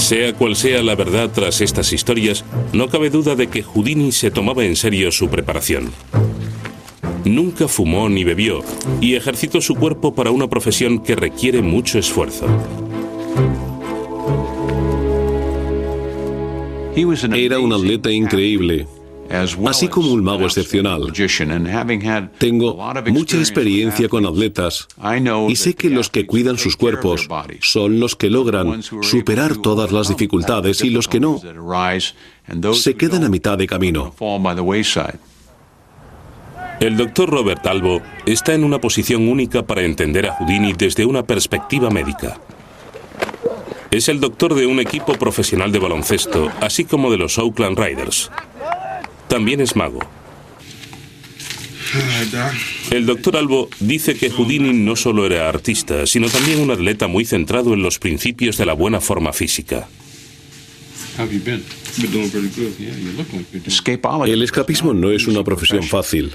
Sea 0.08 0.32
cual 0.32 0.56
sea 0.56 0.82
la 0.82 0.94
verdad 0.94 1.30
tras 1.34 1.60
estas 1.60 1.92
historias, 1.92 2.42
no 2.72 2.88
cabe 2.88 3.10
duda 3.10 3.36
de 3.36 3.48
que 3.48 3.62
Houdini 3.62 4.10
se 4.10 4.30
tomaba 4.30 4.64
en 4.64 4.74
serio 4.74 5.12
su 5.12 5.28
preparación. 5.28 5.92
Nunca 7.26 7.68
fumó 7.68 8.08
ni 8.08 8.24
bebió 8.24 8.64
y 9.02 9.16
ejercitó 9.16 9.60
su 9.60 9.74
cuerpo 9.74 10.14
para 10.14 10.30
una 10.30 10.48
profesión 10.48 11.00
que 11.00 11.14
requiere 11.14 11.60
mucho 11.60 11.98
esfuerzo. 11.98 12.46
Era 17.34 17.58
un 17.58 17.74
atleta 17.74 18.10
increíble, 18.10 18.86
así 19.66 19.88
como 19.88 20.12
un 20.12 20.22
mago 20.22 20.44
excepcional. 20.44 21.12
Tengo 22.38 22.92
mucha 23.06 23.38
experiencia 23.38 24.08
con 24.08 24.26
atletas 24.26 24.88
y 25.48 25.56
sé 25.56 25.74
que 25.74 25.90
los 25.90 26.10
que 26.10 26.26
cuidan 26.26 26.58
sus 26.58 26.76
cuerpos 26.76 27.28
son 27.60 28.00
los 28.00 28.16
que 28.16 28.30
logran 28.30 28.82
superar 28.82 29.56
todas 29.56 29.92
las 29.92 30.08
dificultades 30.08 30.82
y 30.82 30.90
los 30.90 31.08
que 31.08 31.20
no 31.20 31.40
se 32.72 32.94
quedan 32.94 33.24
a 33.24 33.28
mitad 33.28 33.58
de 33.58 33.66
camino. 33.66 34.14
El 36.80 36.96
doctor 36.96 37.28
Robert 37.28 37.66
Albo 37.66 38.00
está 38.24 38.54
en 38.54 38.62
una 38.62 38.80
posición 38.80 39.28
única 39.28 39.66
para 39.66 39.82
entender 39.82 40.26
a 40.26 40.36
Houdini 40.36 40.74
desde 40.74 41.04
una 41.04 41.24
perspectiva 41.24 41.90
médica. 41.90 42.38
Es 43.90 44.08
el 44.08 44.20
doctor 44.20 44.54
de 44.54 44.66
un 44.66 44.78
equipo 44.78 45.14
profesional 45.14 45.72
de 45.72 45.78
baloncesto, 45.80 46.52
así 46.60 46.84
como 46.84 47.10
de 47.10 47.16
los 47.16 47.38
Oakland 47.38 47.78
Riders. 47.78 48.30
También 49.28 49.60
es 49.60 49.76
mago. 49.76 50.00
El 52.90 53.06
doctor 53.06 53.36
Albo 53.36 53.68
dice 53.80 54.14
que 54.14 54.30
Houdini 54.30 54.72
no 54.72 54.96
solo 54.96 55.26
era 55.26 55.48
artista, 55.48 56.06
sino 56.06 56.28
también 56.28 56.60
un 56.60 56.70
atleta 56.70 57.06
muy 57.06 57.24
centrado 57.24 57.74
en 57.74 57.82
los 57.82 57.98
principios 57.98 58.56
de 58.56 58.66
la 58.66 58.72
buena 58.72 59.00
forma 59.00 59.32
física. 59.32 59.88
El 64.26 64.42
escapismo 64.42 64.94
no 64.94 65.10
es 65.10 65.26
una 65.26 65.42
profesión 65.42 65.82
fácil. 65.82 66.32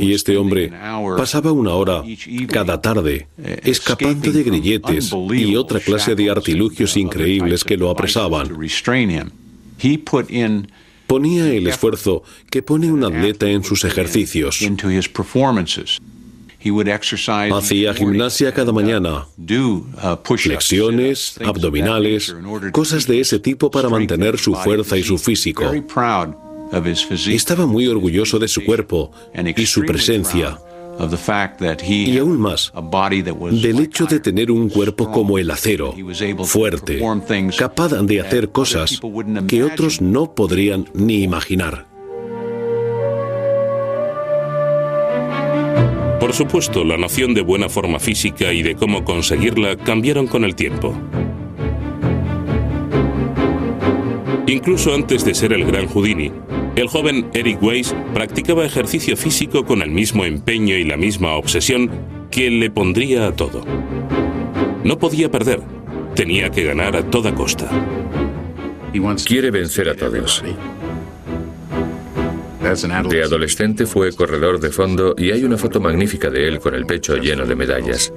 Y 0.00 0.12
este 0.12 0.36
hombre 0.36 0.72
pasaba 1.16 1.52
una 1.52 1.74
hora 1.74 2.02
cada 2.48 2.80
tarde 2.80 3.26
escapando 3.64 4.32
de 4.32 4.42
grilletes 4.42 5.12
y 5.32 5.56
otra 5.56 5.80
clase 5.80 6.14
de 6.14 6.30
artilugios 6.30 6.96
increíbles 6.96 7.62
que 7.64 7.76
lo 7.76 7.90
apresaban. 7.90 8.50
Ponía 11.12 11.52
el 11.52 11.66
esfuerzo 11.66 12.22
que 12.48 12.62
pone 12.62 12.90
un 12.90 13.04
atleta 13.04 13.46
en 13.46 13.62
sus 13.62 13.84
ejercicios. 13.84 14.66
Hacía 17.52 17.92
gimnasia 17.92 18.54
cada 18.54 18.72
mañana, 18.72 19.26
flexiones, 20.24 21.34
abdominales, 21.44 22.34
cosas 22.72 23.06
de 23.06 23.20
ese 23.20 23.38
tipo 23.38 23.70
para 23.70 23.90
mantener 23.90 24.38
su 24.38 24.54
fuerza 24.54 24.96
y 24.96 25.02
su 25.02 25.18
físico. 25.18 25.70
Estaba 27.26 27.66
muy 27.66 27.88
orgulloso 27.88 28.38
de 28.38 28.48
su 28.48 28.64
cuerpo 28.64 29.12
y 29.54 29.66
su 29.66 29.82
presencia. 29.82 30.58
Y 32.06 32.18
aún 32.18 32.38
más, 32.38 32.72
del 33.50 33.80
hecho 33.80 34.06
de 34.06 34.20
tener 34.20 34.50
un 34.50 34.68
cuerpo 34.68 35.10
como 35.10 35.38
el 35.38 35.50
acero, 35.50 35.94
fuerte, 36.44 37.00
capaz 37.56 37.88
de 37.88 38.20
hacer 38.20 38.50
cosas 38.50 39.00
que 39.48 39.64
otros 39.64 40.00
no 40.00 40.34
podrían 40.34 40.88
ni 40.94 41.22
imaginar. 41.22 41.92
Por 46.20 46.32
supuesto, 46.32 46.84
la 46.84 46.96
noción 46.96 47.34
de 47.34 47.42
buena 47.42 47.68
forma 47.68 47.98
física 47.98 48.52
y 48.52 48.62
de 48.62 48.76
cómo 48.76 49.04
conseguirla 49.04 49.76
cambiaron 49.76 50.28
con 50.28 50.44
el 50.44 50.54
tiempo. 50.54 50.96
Incluso 54.52 54.94
antes 54.94 55.24
de 55.24 55.34
ser 55.34 55.54
el 55.54 55.64
gran 55.64 55.86
Houdini, 55.86 56.30
el 56.76 56.86
joven 56.86 57.30
Eric 57.32 57.62
Weiss 57.62 57.94
practicaba 58.12 58.66
ejercicio 58.66 59.16
físico 59.16 59.64
con 59.64 59.80
el 59.80 59.90
mismo 59.90 60.26
empeño 60.26 60.76
y 60.76 60.84
la 60.84 60.98
misma 60.98 61.36
obsesión 61.36 61.90
que 62.30 62.50
le 62.50 62.70
pondría 62.70 63.28
a 63.28 63.32
todo. 63.32 63.64
No 64.84 64.98
podía 64.98 65.30
perder, 65.30 65.62
tenía 66.14 66.50
que 66.50 66.64
ganar 66.64 66.96
a 66.96 67.02
toda 67.02 67.34
costa. 67.34 67.66
Quiere 69.24 69.50
vencer 69.50 69.88
a 69.88 69.94
todos. 69.94 70.44
De 73.08 73.22
adolescente 73.22 73.86
fue 73.86 74.12
corredor 74.12 74.60
de 74.60 74.68
fondo 74.68 75.14
y 75.16 75.30
hay 75.30 75.44
una 75.44 75.56
foto 75.56 75.80
magnífica 75.80 76.28
de 76.28 76.46
él 76.46 76.60
con 76.60 76.74
el 76.74 76.84
pecho 76.84 77.16
lleno 77.16 77.46
de 77.46 77.56
medallas. 77.56 78.12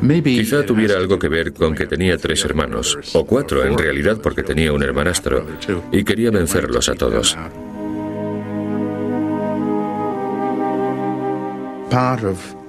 Quizá 0.00 0.64
tuviera 0.64 0.96
algo 0.96 1.18
que 1.18 1.28
ver 1.28 1.52
con 1.52 1.74
que 1.74 1.86
tenía 1.86 2.18
tres 2.18 2.44
hermanos, 2.44 2.98
o 3.14 3.24
cuatro 3.24 3.64
en 3.64 3.76
realidad 3.76 4.20
porque 4.22 4.42
tenía 4.42 4.72
un 4.72 4.82
hermanastro, 4.82 5.46
y 5.92 6.04
quería 6.04 6.30
vencerlos 6.30 6.88
a 6.88 6.94
todos. 6.94 7.36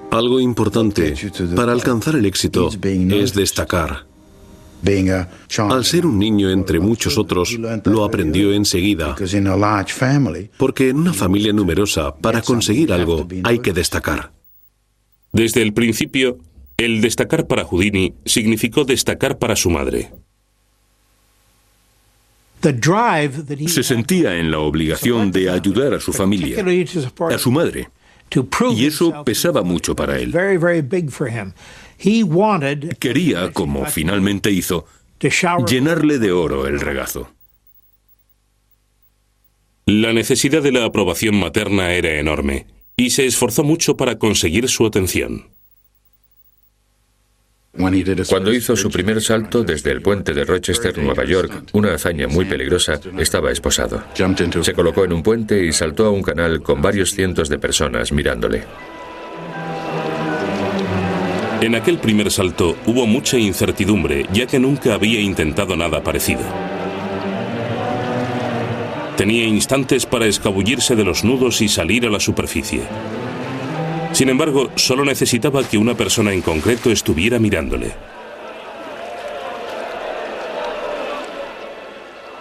Algo 0.10 0.40
importante 0.40 1.16
para 1.56 1.74
alcanzar 1.74 2.16
el 2.16 2.26
éxito 2.26 2.70
es 2.82 3.34
destacar. 3.34 4.06
Al 5.58 5.86
ser 5.86 6.06
un 6.06 6.20
niño 6.20 6.50
entre 6.52 6.80
muchos 6.80 7.18
otros, 7.18 7.58
lo 7.86 8.06
aprendió 8.06 8.54
enseguida, 8.54 9.16
porque 10.58 10.90
en 10.90 10.98
una 10.98 11.13
familia 11.13 11.52
numerosa, 11.52 12.16
para 12.16 12.42
conseguir 12.42 12.94
algo, 12.94 13.28
hay 13.44 13.60
que 13.60 13.74
destacar. 13.74 14.32
Desde 15.34 15.62
el 15.62 15.74
principio, 15.74 16.38
el 16.78 17.02
destacar 17.02 17.48
para 17.48 17.66
Houdini 17.66 18.13
significó 18.26 18.86
destacar 18.86 19.40
para 19.40 19.56
su 19.56 19.72
madre. 19.72 20.12
Se 23.68 23.84
sentía 23.84 24.38
en 24.38 24.52
la 24.52 24.60
obligación 24.60 25.32
de 25.32 25.50
ayudar 25.50 25.96
a 25.96 26.00
su 26.00 26.13
familia, 26.13 26.63
a 27.30 27.38
su 27.38 27.52
madre, 27.52 27.90
y 28.76 28.86
eso 28.86 29.24
pesaba 29.24 29.63
mucho 29.63 29.96
para 29.96 30.20
él. 30.20 30.32
Quería, 33.00 33.52
como 33.54 33.86
finalmente 33.86 34.52
hizo, 34.52 34.86
llenarle 35.68 36.20
de 36.20 36.32
oro 36.32 36.68
el 36.68 36.80
regazo. 36.80 37.32
La 39.86 40.13
necesidad 40.13 40.62
de 40.62 40.74
la 40.74 40.86
aprobación 40.86 41.40
materna 41.40 41.94
era 41.94 42.20
enorme, 42.20 42.68
y 42.98 43.12
se 43.12 43.26
esforzó 43.26 43.63
mucho 43.63 43.96
para 43.98 44.20
conseguir 44.20 44.68
su 44.68 44.86
atención. 44.86 45.57
Cuando 48.28 48.54
hizo 48.54 48.76
su 48.76 48.90
primer 48.90 49.22
salto 49.22 49.63
desde 49.63 49.92
el 49.92 50.02
puente 50.02 50.34
de 50.34 50.46
Rochester, 50.46 50.98
Nueva 50.98 51.26
York, 51.26 51.52
una 51.74 51.94
hazaña 51.94 52.28
muy 52.28 52.46
peligrosa, 52.46 53.00
estaba 53.20 53.52
esposado. 53.52 54.04
Se 54.62 54.74
colocó 54.74 55.06
en 55.06 55.13
un 55.13 55.22
puente 55.22 55.63
y 55.63 55.72
saltó 55.72 56.08
a 56.08 56.12
un 56.12 56.24
canal 56.24 56.62
con 56.63 56.82
varios 56.82 57.12
cientos 57.12 57.50
de 57.50 57.60
personas 57.60 58.12
mirándole. 58.12 58.63
En 61.62 61.76
aquel 61.76 61.98
primer 62.00 62.32
salto 62.32 62.78
hubo 62.86 63.06
mucha 63.06 63.38
incertidumbre, 63.38 64.26
ya 64.32 64.48
que 64.48 64.60
nunca 64.60 64.94
había 64.94 65.20
intentado 65.20 65.76
nada 65.76 66.04
parecido. 66.04 66.42
Tenía 69.18 69.46
instantes 69.46 70.06
para 70.06 70.28
escabullirse 70.28 70.96
de 70.96 71.04
los 71.04 71.24
nudos 71.24 71.62
y 71.62 71.68
salir 71.68 72.06
a 72.06 72.10
la 72.10 72.20
superficie. 72.20 72.82
Sin 74.17 74.30
embargo, 74.30 74.71
solo 74.73 75.06
necesitaba 75.06 75.63
que 75.63 75.77
una 75.77 75.93
persona 75.93 76.34
en 76.34 76.41
concreto 76.41 76.89
estuviera 76.89 77.38
mirándole. 77.38 77.93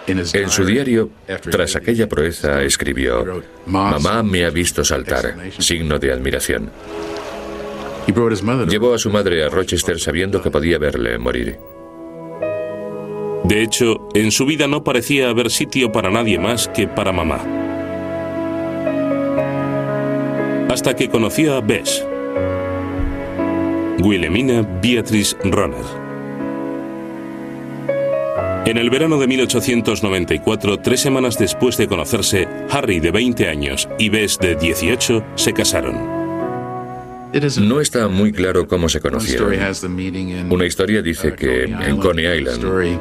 En 0.07 0.49
su 0.49 0.65
diario, 0.65 1.11
tras 1.51 1.75
aquella 1.75 2.09
proeza, 2.09 2.63
escribió, 2.63 3.43
Mamá 3.67 4.23
me 4.23 4.43
ha 4.43 4.49
visto 4.49 4.83
saltar, 4.83 5.35
signo 5.59 5.99
de 5.99 6.11
admiración. 6.11 6.71
Llevó 8.67 8.95
a 8.95 8.97
su 8.97 9.11
madre 9.11 9.43
a 9.43 9.49
Rochester 9.49 9.99
sabiendo 9.99 10.41
que 10.41 10.49
podía 10.49 10.79
verle 10.79 11.19
morir. 11.19 11.59
De 13.43 13.61
hecho, 13.61 14.09
en 14.15 14.31
su 14.31 14.47
vida 14.47 14.65
no 14.65 14.83
parecía 14.83 15.29
haber 15.29 15.51
sitio 15.51 15.91
para 15.91 16.09
nadie 16.09 16.39
más 16.39 16.69
que 16.69 16.87
para 16.87 17.11
mamá. 17.11 17.66
Hasta 20.77 20.95
que 20.95 21.09
conoció 21.09 21.55
a 21.55 21.61
Bess, 21.61 22.05
Wilhelmina 23.99 24.61
Beatrice 24.79 25.35
Ronner. 25.43 25.83
En 28.67 28.77
el 28.77 28.91
verano 28.91 29.17
de 29.17 29.25
1894, 29.25 30.77
tres 30.77 30.99
semanas 30.99 31.39
después 31.39 31.77
de 31.77 31.87
conocerse, 31.87 32.47
Harry, 32.69 32.99
de 32.99 33.09
20 33.09 33.47
años, 33.49 33.89
y 33.97 34.09
Bess, 34.09 34.37
de 34.37 34.55
18, 34.55 35.25
se 35.33 35.51
casaron. 35.51 35.95
No 37.59 37.81
está 37.81 38.07
muy 38.07 38.31
claro 38.31 38.67
cómo 38.67 38.87
se 38.87 38.99
conocieron. 38.99 39.51
Una 40.51 40.65
historia 40.67 41.01
dice 41.01 41.33
que 41.33 41.63
en 41.63 41.97
Coney 41.97 42.37
Island, 42.37 42.99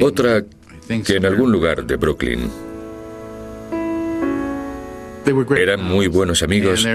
otra 0.00 0.44
que 1.04 1.16
en 1.16 1.26
algún 1.26 1.50
lugar 1.50 1.84
de 1.84 1.96
Brooklyn. 1.96 2.71
Eran 5.56 5.84
muy 5.84 6.06
buenos 6.06 6.42
amigos 6.42 6.86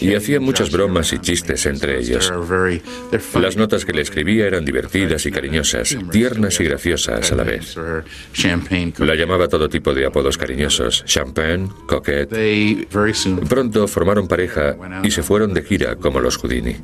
y 0.00 0.14
hacían 0.14 0.42
muchas 0.42 0.70
bromas 0.70 1.12
y 1.12 1.18
chistes 1.18 1.66
entre 1.66 1.98
ellos. 1.98 2.32
Las 3.40 3.56
notas 3.56 3.84
que 3.84 3.92
le 3.92 4.02
escribía 4.02 4.46
eran 4.46 4.64
divertidas 4.64 5.26
y 5.26 5.30
cariñosas, 5.30 5.96
tiernas 6.10 6.58
y 6.60 6.64
graciosas 6.64 7.32
a 7.32 7.34
la 7.34 7.44
vez. 7.44 7.76
La 8.98 9.14
llamaba 9.14 9.48
todo 9.48 9.68
tipo 9.68 9.92
de 9.94 10.06
apodos 10.06 10.38
cariñosos, 10.38 11.04
champagne, 11.04 11.68
coquette. 11.86 12.88
Pronto 13.48 13.86
formaron 13.88 14.28
pareja 14.28 14.76
y 15.02 15.10
se 15.10 15.22
fueron 15.22 15.54
de 15.54 15.62
gira 15.62 15.96
como 15.96 16.20
los 16.20 16.36
Houdini. 16.38 16.76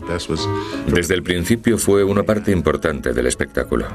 Desde 0.87 1.15
el 1.15 1.23
principio 1.23 1.79
fue 1.79 2.05
una 2.05 2.23
parte 2.23 2.53
importante 2.53 3.13
del 3.13 3.27
espectáculo. 3.27 3.87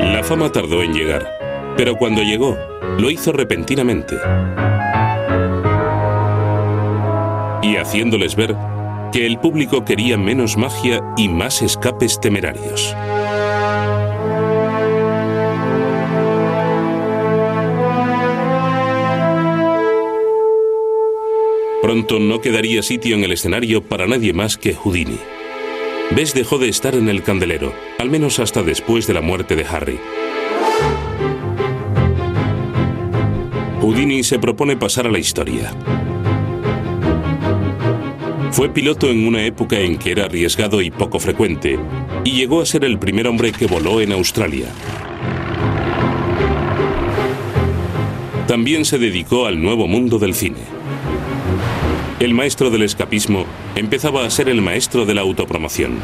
La 0.00 0.22
fama 0.24 0.50
tardó 0.50 0.82
en 0.82 0.92
llegar, 0.92 1.74
pero 1.76 1.96
cuando 1.96 2.22
llegó, 2.22 2.56
lo 2.98 3.10
hizo 3.10 3.32
repentinamente. 3.32 4.16
Y 7.62 7.76
haciéndoles 7.76 8.36
ver 8.36 8.56
que 9.12 9.26
el 9.26 9.38
público 9.38 9.84
quería 9.84 10.16
menos 10.16 10.56
magia 10.56 11.02
y 11.16 11.28
más 11.28 11.62
escapes 11.62 12.20
temerarios. 12.20 12.94
Pronto 21.82 22.18
no 22.18 22.40
quedaría 22.40 22.82
sitio 22.82 23.14
en 23.16 23.22
el 23.22 23.32
escenario 23.32 23.80
para 23.80 24.06
nadie 24.06 24.32
más 24.32 24.56
que 24.56 24.74
Houdini. 24.74 25.18
Bess 26.10 26.34
dejó 26.34 26.58
de 26.58 26.68
estar 26.68 26.94
en 26.94 27.08
el 27.08 27.22
candelero, 27.22 27.72
al 27.98 28.10
menos 28.10 28.38
hasta 28.38 28.62
después 28.62 29.06
de 29.06 29.14
la 29.14 29.20
muerte 29.20 29.54
de 29.54 29.64
Harry. 29.64 29.98
Houdini 33.86 34.24
se 34.24 34.40
propone 34.40 34.76
pasar 34.76 35.06
a 35.06 35.12
la 35.12 35.20
historia. 35.20 35.72
Fue 38.50 38.68
piloto 38.68 39.08
en 39.08 39.28
una 39.28 39.44
época 39.44 39.78
en 39.78 39.96
que 39.96 40.10
era 40.10 40.24
arriesgado 40.24 40.82
y 40.82 40.90
poco 40.90 41.20
frecuente, 41.20 41.78
y 42.24 42.32
llegó 42.32 42.60
a 42.60 42.66
ser 42.66 42.84
el 42.84 42.98
primer 42.98 43.28
hombre 43.28 43.52
que 43.52 43.68
voló 43.68 44.00
en 44.00 44.10
Australia. 44.10 44.66
También 48.48 48.84
se 48.84 48.98
dedicó 48.98 49.46
al 49.46 49.62
nuevo 49.62 49.86
mundo 49.86 50.18
del 50.18 50.34
cine. 50.34 50.58
El 52.18 52.34
maestro 52.34 52.70
del 52.70 52.82
escapismo 52.82 53.44
empezaba 53.76 54.26
a 54.26 54.30
ser 54.30 54.48
el 54.48 54.62
maestro 54.62 55.06
de 55.06 55.14
la 55.14 55.20
autopromoción. 55.20 56.00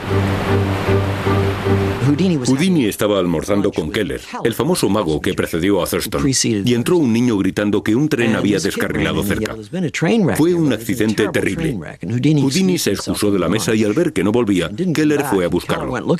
Houdini 2.46 2.86
estaba 2.86 3.18
almorzando 3.18 3.70
con 3.70 3.90
Keller, 3.90 4.20
el 4.44 4.54
famoso 4.54 4.88
mago 4.88 5.20
que 5.20 5.34
precedió 5.34 5.82
a 5.82 5.86
Thurston, 5.86 6.24
y 6.64 6.74
entró 6.74 6.96
un 6.96 7.12
niño 7.12 7.36
gritando 7.38 7.82
que 7.82 7.94
un 7.94 8.08
tren 8.08 8.34
había 8.34 8.58
descarrilado 8.58 9.22
cerca. 9.22 9.56
Fue 10.36 10.54
un 10.54 10.72
accidente 10.72 11.28
terrible. 11.28 11.78
Houdini 12.40 12.78
se 12.78 12.92
excusó 12.92 13.30
de 13.30 13.38
la 13.38 13.48
mesa 13.48 13.74
y 13.74 13.84
al 13.84 13.92
ver 13.92 14.12
que 14.12 14.24
no 14.24 14.32
volvía, 14.32 14.70
Keller 14.70 15.24
fue 15.24 15.44
a 15.44 15.48
buscarlo. 15.48 16.16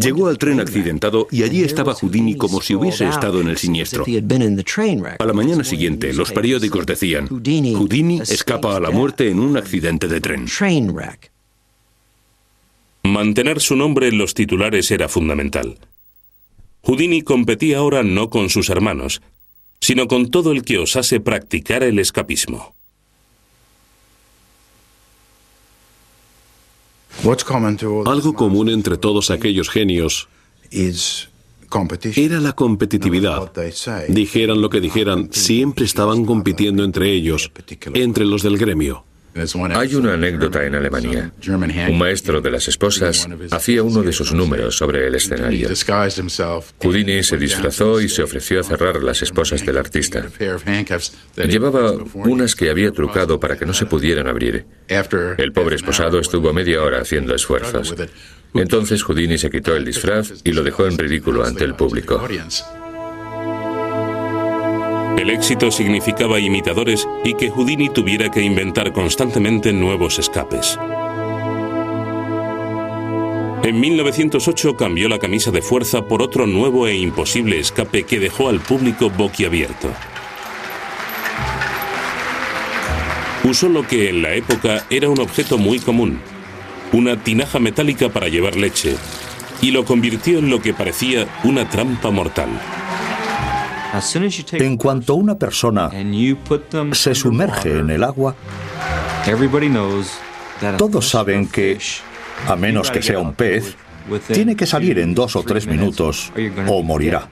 Llegó 0.00 0.28
al 0.28 0.38
tren 0.38 0.60
accidentado 0.60 1.28
y 1.30 1.42
allí 1.42 1.62
estaba 1.62 1.94
Houdini 1.94 2.36
como 2.36 2.60
si 2.60 2.74
hubiese 2.74 3.08
estado 3.08 3.40
en 3.40 3.48
el 3.48 3.56
siniestro. 3.56 4.04
A 5.18 5.26
la 5.26 5.32
mañana 5.32 5.64
siguiente, 5.64 6.12
los 6.12 6.32
periódicos 6.32 6.86
decían, 6.86 7.28
Houdini 7.28 8.20
escapa 8.20 8.76
a 8.76 8.80
la 8.80 8.90
muerte 8.90 9.30
en 9.30 9.40
un 9.40 9.56
accidente 9.56 10.08
de 10.08 10.20
tren. 10.20 10.46
Mantener 13.08 13.60
su 13.60 13.74
nombre 13.74 14.08
en 14.08 14.18
los 14.18 14.34
titulares 14.34 14.90
era 14.90 15.08
fundamental. 15.08 15.78
Houdini 16.82 17.22
competía 17.22 17.78
ahora 17.78 18.02
no 18.02 18.28
con 18.28 18.50
sus 18.50 18.68
hermanos, 18.68 19.22
sino 19.80 20.08
con 20.08 20.30
todo 20.30 20.52
el 20.52 20.62
que 20.62 20.78
osase 20.78 21.18
practicar 21.18 21.82
el 21.82 21.98
escapismo. 21.98 22.74
Algo 28.04 28.34
común 28.34 28.68
entre 28.68 28.98
todos 28.98 29.30
aquellos 29.30 29.70
genios 29.70 30.28
era 32.14 32.40
la 32.40 32.52
competitividad. 32.52 33.52
Dijeran 34.08 34.60
lo 34.60 34.68
que 34.68 34.80
dijeran, 34.80 35.30
siempre 35.32 35.86
estaban 35.86 36.26
compitiendo 36.26 36.84
entre 36.84 37.10
ellos, 37.10 37.50
entre 37.94 38.26
los 38.26 38.42
del 38.42 38.58
gremio. 38.58 39.07
Hay 39.78 39.94
una 39.94 40.14
anécdota 40.14 40.64
en 40.64 40.74
Alemania. 40.74 41.32
Un 41.88 41.98
maestro 41.98 42.40
de 42.40 42.50
las 42.50 42.68
esposas 42.68 43.28
hacía 43.50 43.82
uno 43.82 44.02
de 44.02 44.12
sus 44.12 44.32
números 44.32 44.76
sobre 44.76 45.06
el 45.06 45.14
escenario. 45.14 45.68
Houdini 46.82 47.22
se 47.22 47.36
disfrazó 47.36 48.00
y 48.00 48.08
se 48.08 48.22
ofreció 48.22 48.60
a 48.60 48.64
cerrar 48.64 49.02
las 49.02 49.22
esposas 49.22 49.64
del 49.64 49.78
artista. 49.78 50.26
Llevaba 51.36 51.92
unas 52.14 52.54
que 52.54 52.70
había 52.70 52.92
trucado 52.92 53.38
para 53.40 53.56
que 53.56 53.66
no 53.66 53.74
se 53.74 53.86
pudieran 53.86 54.26
abrir. 54.26 54.66
El 55.38 55.52
pobre 55.52 55.76
esposado 55.76 56.18
estuvo 56.20 56.52
media 56.52 56.82
hora 56.82 57.00
haciendo 57.00 57.34
esfuerzos. 57.34 57.94
Entonces 58.54 59.02
Houdini 59.02 59.38
se 59.38 59.50
quitó 59.50 59.76
el 59.76 59.84
disfraz 59.84 60.32
y 60.44 60.52
lo 60.52 60.62
dejó 60.62 60.86
en 60.86 60.96
ridículo 60.98 61.44
ante 61.44 61.64
el 61.64 61.74
público. 61.74 62.26
El 65.16 65.30
éxito 65.30 65.70
significaba 65.70 66.40
imitadores 66.40 67.08
y 67.24 67.34
que 67.34 67.50
Houdini 67.50 67.88
tuviera 67.88 68.30
que 68.30 68.42
inventar 68.42 68.92
constantemente 68.92 69.72
nuevos 69.72 70.18
escapes. 70.18 70.78
En 73.64 73.80
1908 73.80 74.76
cambió 74.76 75.08
la 75.08 75.18
camisa 75.18 75.50
de 75.50 75.60
fuerza 75.60 76.06
por 76.06 76.22
otro 76.22 76.46
nuevo 76.46 76.86
e 76.86 76.96
imposible 76.96 77.58
escape 77.58 78.04
que 78.04 78.18
dejó 78.18 78.48
al 78.48 78.60
público 78.60 79.10
boquiabierto. 79.10 79.90
Usó 83.44 83.68
lo 83.68 83.86
que 83.86 84.08
en 84.08 84.22
la 84.22 84.34
época 84.34 84.86
era 84.90 85.08
un 85.08 85.20
objeto 85.20 85.58
muy 85.58 85.80
común, 85.80 86.20
una 86.92 87.22
tinaja 87.22 87.58
metálica 87.58 88.08
para 88.08 88.28
llevar 88.28 88.56
leche, 88.56 88.96
y 89.60 89.70
lo 89.70 89.84
convirtió 89.84 90.38
en 90.38 90.50
lo 90.50 90.62
que 90.62 90.72
parecía 90.72 91.26
una 91.44 91.68
trampa 91.68 92.10
mortal. 92.10 92.48
En 94.52 94.76
cuanto 94.76 95.14
una 95.14 95.38
persona 95.38 95.90
se 96.92 97.14
sumerge 97.14 97.78
en 97.78 97.90
el 97.90 98.04
agua, 98.04 98.34
todos 100.76 101.08
saben 101.08 101.46
que, 101.48 101.78
a 102.46 102.56
menos 102.56 102.90
que 102.90 103.02
sea 103.02 103.18
un 103.18 103.34
pez, 103.34 103.76
tiene 104.32 104.56
que 104.56 104.66
salir 104.66 104.98
en 104.98 105.14
dos 105.14 105.36
o 105.36 105.42
tres 105.42 105.66
minutos 105.66 106.32
o 106.66 106.82
morirá. 106.82 107.28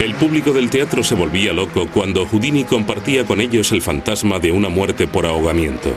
El 0.00 0.14
público 0.14 0.52
del 0.52 0.70
teatro 0.70 1.04
se 1.04 1.14
volvía 1.14 1.52
loco 1.52 1.86
cuando 1.92 2.24
Houdini 2.24 2.64
compartía 2.64 3.26
con 3.26 3.38
ellos 3.40 3.70
el 3.72 3.82
fantasma 3.82 4.38
de 4.38 4.50
una 4.50 4.70
muerte 4.70 5.06
por 5.06 5.26
ahogamiento. 5.26 5.90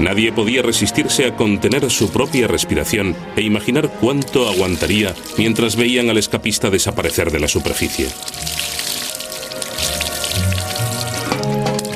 Nadie 0.00 0.30
podía 0.30 0.62
resistirse 0.62 1.24
a 1.24 1.36
contener 1.36 1.90
su 1.90 2.10
propia 2.10 2.46
respiración 2.46 3.16
e 3.34 3.42
imaginar 3.42 3.90
cuánto 4.00 4.48
aguantaría 4.48 5.14
mientras 5.38 5.76
veían 5.76 6.10
al 6.10 6.18
escapista 6.18 6.70
desaparecer 6.70 7.30
de 7.30 7.40
la 7.40 7.48
superficie. 7.48 8.08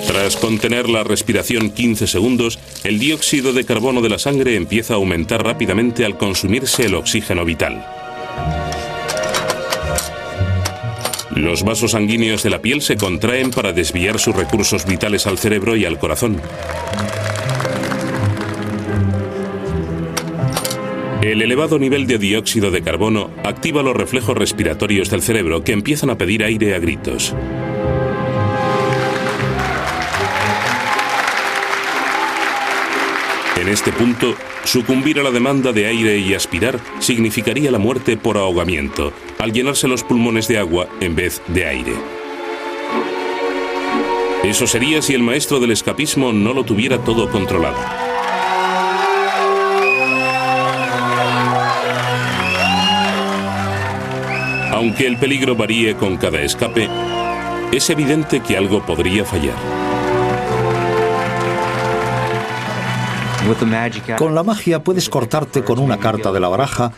Tras 0.06 0.36
contener 0.36 0.88
la 0.88 1.04
respiración 1.04 1.70
15 1.70 2.06
segundos, 2.06 2.58
el 2.84 2.98
dióxido 2.98 3.52
de 3.52 3.64
carbono 3.64 4.00
de 4.00 4.08
la 4.08 4.18
sangre 4.18 4.56
empieza 4.56 4.94
a 4.94 4.96
aumentar 4.96 5.44
rápidamente 5.44 6.04
al 6.04 6.18
consumirse 6.18 6.86
el 6.86 6.94
oxígeno 6.94 7.44
vital. 7.44 7.86
Los 11.34 11.62
vasos 11.62 11.92
sanguíneos 11.92 12.42
de 12.42 12.50
la 12.50 12.60
piel 12.60 12.82
se 12.82 12.96
contraen 12.96 13.50
para 13.50 13.72
desviar 13.72 14.18
sus 14.18 14.34
recursos 14.34 14.84
vitales 14.84 15.26
al 15.26 15.38
cerebro 15.38 15.76
y 15.76 15.84
al 15.84 15.98
corazón. 15.98 16.40
El 21.22 21.42
elevado 21.42 21.78
nivel 21.78 22.06
de 22.06 22.16
dióxido 22.16 22.70
de 22.70 22.80
carbono 22.80 23.30
activa 23.44 23.82
los 23.82 23.94
reflejos 23.94 24.34
respiratorios 24.38 25.10
del 25.10 25.20
cerebro 25.20 25.62
que 25.62 25.72
empiezan 25.72 26.08
a 26.08 26.16
pedir 26.16 26.42
aire 26.42 26.74
a 26.74 26.78
gritos. 26.78 27.34
En 33.60 33.68
este 33.68 33.92
punto, 33.92 34.34
sucumbir 34.64 35.20
a 35.20 35.22
la 35.22 35.30
demanda 35.30 35.72
de 35.72 35.86
aire 35.86 36.16
y 36.16 36.32
aspirar 36.32 36.80
significaría 37.00 37.70
la 37.70 37.78
muerte 37.78 38.16
por 38.16 38.38
ahogamiento, 38.38 39.12
al 39.38 39.52
llenarse 39.52 39.88
los 39.88 40.02
pulmones 40.02 40.48
de 40.48 40.56
agua 40.56 40.88
en 41.00 41.16
vez 41.16 41.42
de 41.48 41.66
aire. 41.66 41.92
Eso 44.42 44.66
sería 44.66 45.02
si 45.02 45.12
el 45.12 45.22
maestro 45.22 45.60
del 45.60 45.72
escapismo 45.72 46.32
no 46.32 46.54
lo 46.54 46.64
tuviera 46.64 46.96
todo 47.04 47.30
controlado. 47.30 47.99
Aunque 54.80 55.06
el 55.06 55.18
peligro 55.18 55.54
varíe 55.54 55.94
con 55.94 56.16
cada 56.16 56.40
escape, 56.40 56.88
es 57.70 57.90
evidente 57.90 58.40
que 58.40 58.56
algo 58.56 58.80
podría 58.86 59.26
fallar. 59.26 59.54
Con 64.16 64.34
la 64.34 64.42
magia 64.42 64.82
puedes 64.82 65.10
cortarte 65.10 65.62
con 65.62 65.80
una 65.80 65.98
carta 65.98 66.32
de 66.32 66.40
la 66.40 66.48
baraja 66.48 66.92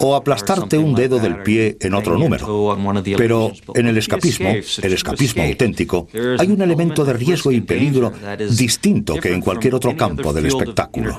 o 0.00 0.16
aplastarte 0.16 0.76
un 0.76 0.96
dedo 0.96 1.20
del 1.20 1.44
pie 1.44 1.76
en 1.80 1.94
otro 1.94 2.18
número. 2.18 2.76
Pero 3.16 3.52
en 3.76 3.86
el 3.86 3.96
escapismo, 3.96 4.48
el 4.82 4.92
escapismo 4.92 5.44
auténtico, 5.44 6.08
hay 6.12 6.48
un 6.48 6.62
elemento 6.62 7.04
de 7.04 7.12
riesgo 7.12 7.52
y 7.52 7.60
peligro 7.60 8.12
distinto 8.50 9.14
que 9.14 9.32
en 9.32 9.40
cualquier 9.40 9.76
otro 9.76 9.96
campo 9.96 10.32
del 10.32 10.46
espectáculo. 10.46 11.16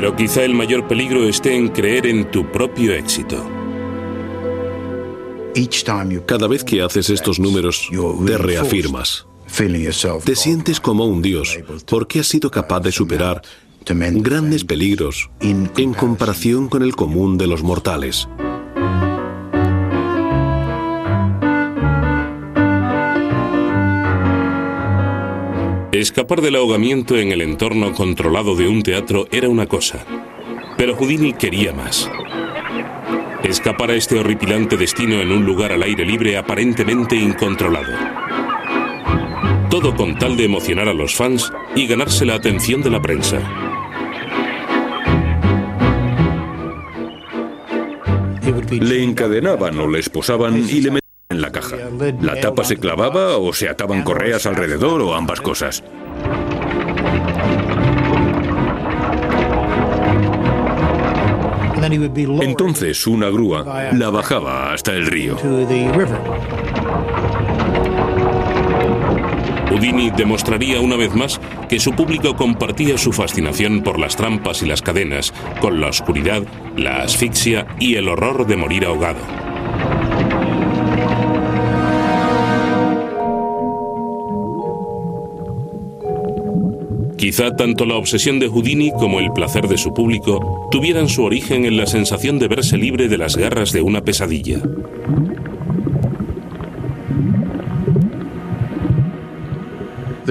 Pero 0.00 0.16
quizá 0.16 0.44
el 0.44 0.54
mayor 0.54 0.88
peligro 0.88 1.28
esté 1.28 1.54
en 1.54 1.68
creer 1.68 2.06
en 2.06 2.30
tu 2.30 2.50
propio 2.50 2.94
éxito. 2.94 3.36
Cada 6.24 6.48
vez 6.48 6.64
que 6.64 6.80
haces 6.80 7.10
estos 7.10 7.38
números, 7.38 7.86
te 8.24 8.38
reafirmas. 8.38 9.26
Te 10.24 10.36
sientes 10.36 10.80
como 10.80 11.04
un 11.04 11.20
dios 11.20 11.58
porque 11.86 12.20
has 12.20 12.28
sido 12.28 12.50
capaz 12.50 12.80
de 12.80 12.92
superar 12.92 13.42
grandes 13.84 14.64
peligros 14.64 15.28
en 15.40 15.92
comparación 15.92 16.68
con 16.68 16.82
el 16.82 16.96
común 16.96 17.36
de 17.36 17.46
los 17.46 17.62
mortales. 17.62 18.26
Escapar 25.92 26.40
del 26.40 26.54
ahogamiento 26.54 27.16
en 27.16 27.32
el 27.32 27.40
entorno 27.40 27.92
controlado 27.92 28.54
de 28.54 28.68
un 28.68 28.80
teatro 28.80 29.26
era 29.32 29.48
una 29.48 29.66
cosa, 29.66 30.06
pero 30.76 30.94
Houdini 30.94 31.32
quería 31.32 31.72
más. 31.72 32.08
Escapar 33.42 33.90
a 33.90 33.96
este 33.96 34.16
horripilante 34.16 34.76
destino 34.76 35.20
en 35.20 35.32
un 35.32 35.44
lugar 35.44 35.72
al 35.72 35.82
aire 35.82 36.06
libre 36.06 36.36
aparentemente 36.36 37.16
incontrolado. 37.16 37.92
Todo 39.68 39.96
con 39.96 40.16
tal 40.16 40.36
de 40.36 40.44
emocionar 40.44 40.88
a 40.88 40.94
los 40.94 41.16
fans 41.16 41.52
y 41.74 41.88
ganarse 41.88 42.24
la 42.24 42.36
atención 42.36 42.82
de 42.82 42.90
la 42.90 43.02
prensa. 43.02 43.40
Le 48.70 49.02
encadenaban 49.02 49.76
o 49.80 49.88
le 49.88 49.98
esposaban 49.98 50.56
y 50.56 50.82
le 50.82 50.90
metían 50.92 51.09
en 51.30 51.40
la 51.40 51.50
caja. 51.50 51.76
La 52.20 52.38
tapa 52.40 52.64
se 52.64 52.76
clavaba 52.76 53.38
o 53.38 53.52
se 53.52 53.68
ataban 53.68 54.02
correas 54.02 54.46
alrededor 54.46 55.00
o 55.00 55.14
ambas 55.14 55.40
cosas. 55.40 55.82
Entonces 62.42 63.06
una 63.06 63.30
grúa 63.30 63.90
la 63.92 64.10
bajaba 64.10 64.72
hasta 64.72 64.92
el 64.92 65.06
río. 65.06 65.36
Houdini 69.70 70.10
demostraría 70.10 70.80
una 70.80 70.96
vez 70.96 71.14
más 71.14 71.40
que 71.68 71.78
su 71.78 71.92
público 71.92 72.36
compartía 72.36 72.98
su 72.98 73.12
fascinación 73.12 73.82
por 73.82 73.98
las 73.98 74.16
trampas 74.16 74.62
y 74.62 74.66
las 74.66 74.82
cadenas, 74.82 75.32
con 75.60 75.80
la 75.80 75.88
oscuridad, 75.88 76.42
la 76.76 77.02
asfixia 77.02 77.66
y 77.78 77.94
el 77.94 78.08
horror 78.08 78.46
de 78.46 78.56
morir 78.56 78.84
ahogado. 78.84 79.49
Quizá 87.20 87.54
tanto 87.54 87.84
la 87.84 87.96
obsesión 87.96 88.38
de 88.38 88.48
Houdini 88.48 88.92
como 88.92 89.20
el 89.20 89.30
placer 89.34 89.68
de 89.68 89.76
su 89.76 89.92
público 89.92 90.68
tuvieran 90.70 91.06
su 91.06 91.22
origen 91.22 91.66
en 91.66 91.76
la 91.76 91.86
sensación 91.86 92.38
de 92.38 92.48
verse 92.48 92.78
libre 92.78 93.08
de 93.08 93.18
las 93.18 93.36
garras 93.36 93.72
de 93.72 93.82
una 93.82 94.00
pesadilla. 94.00 94.62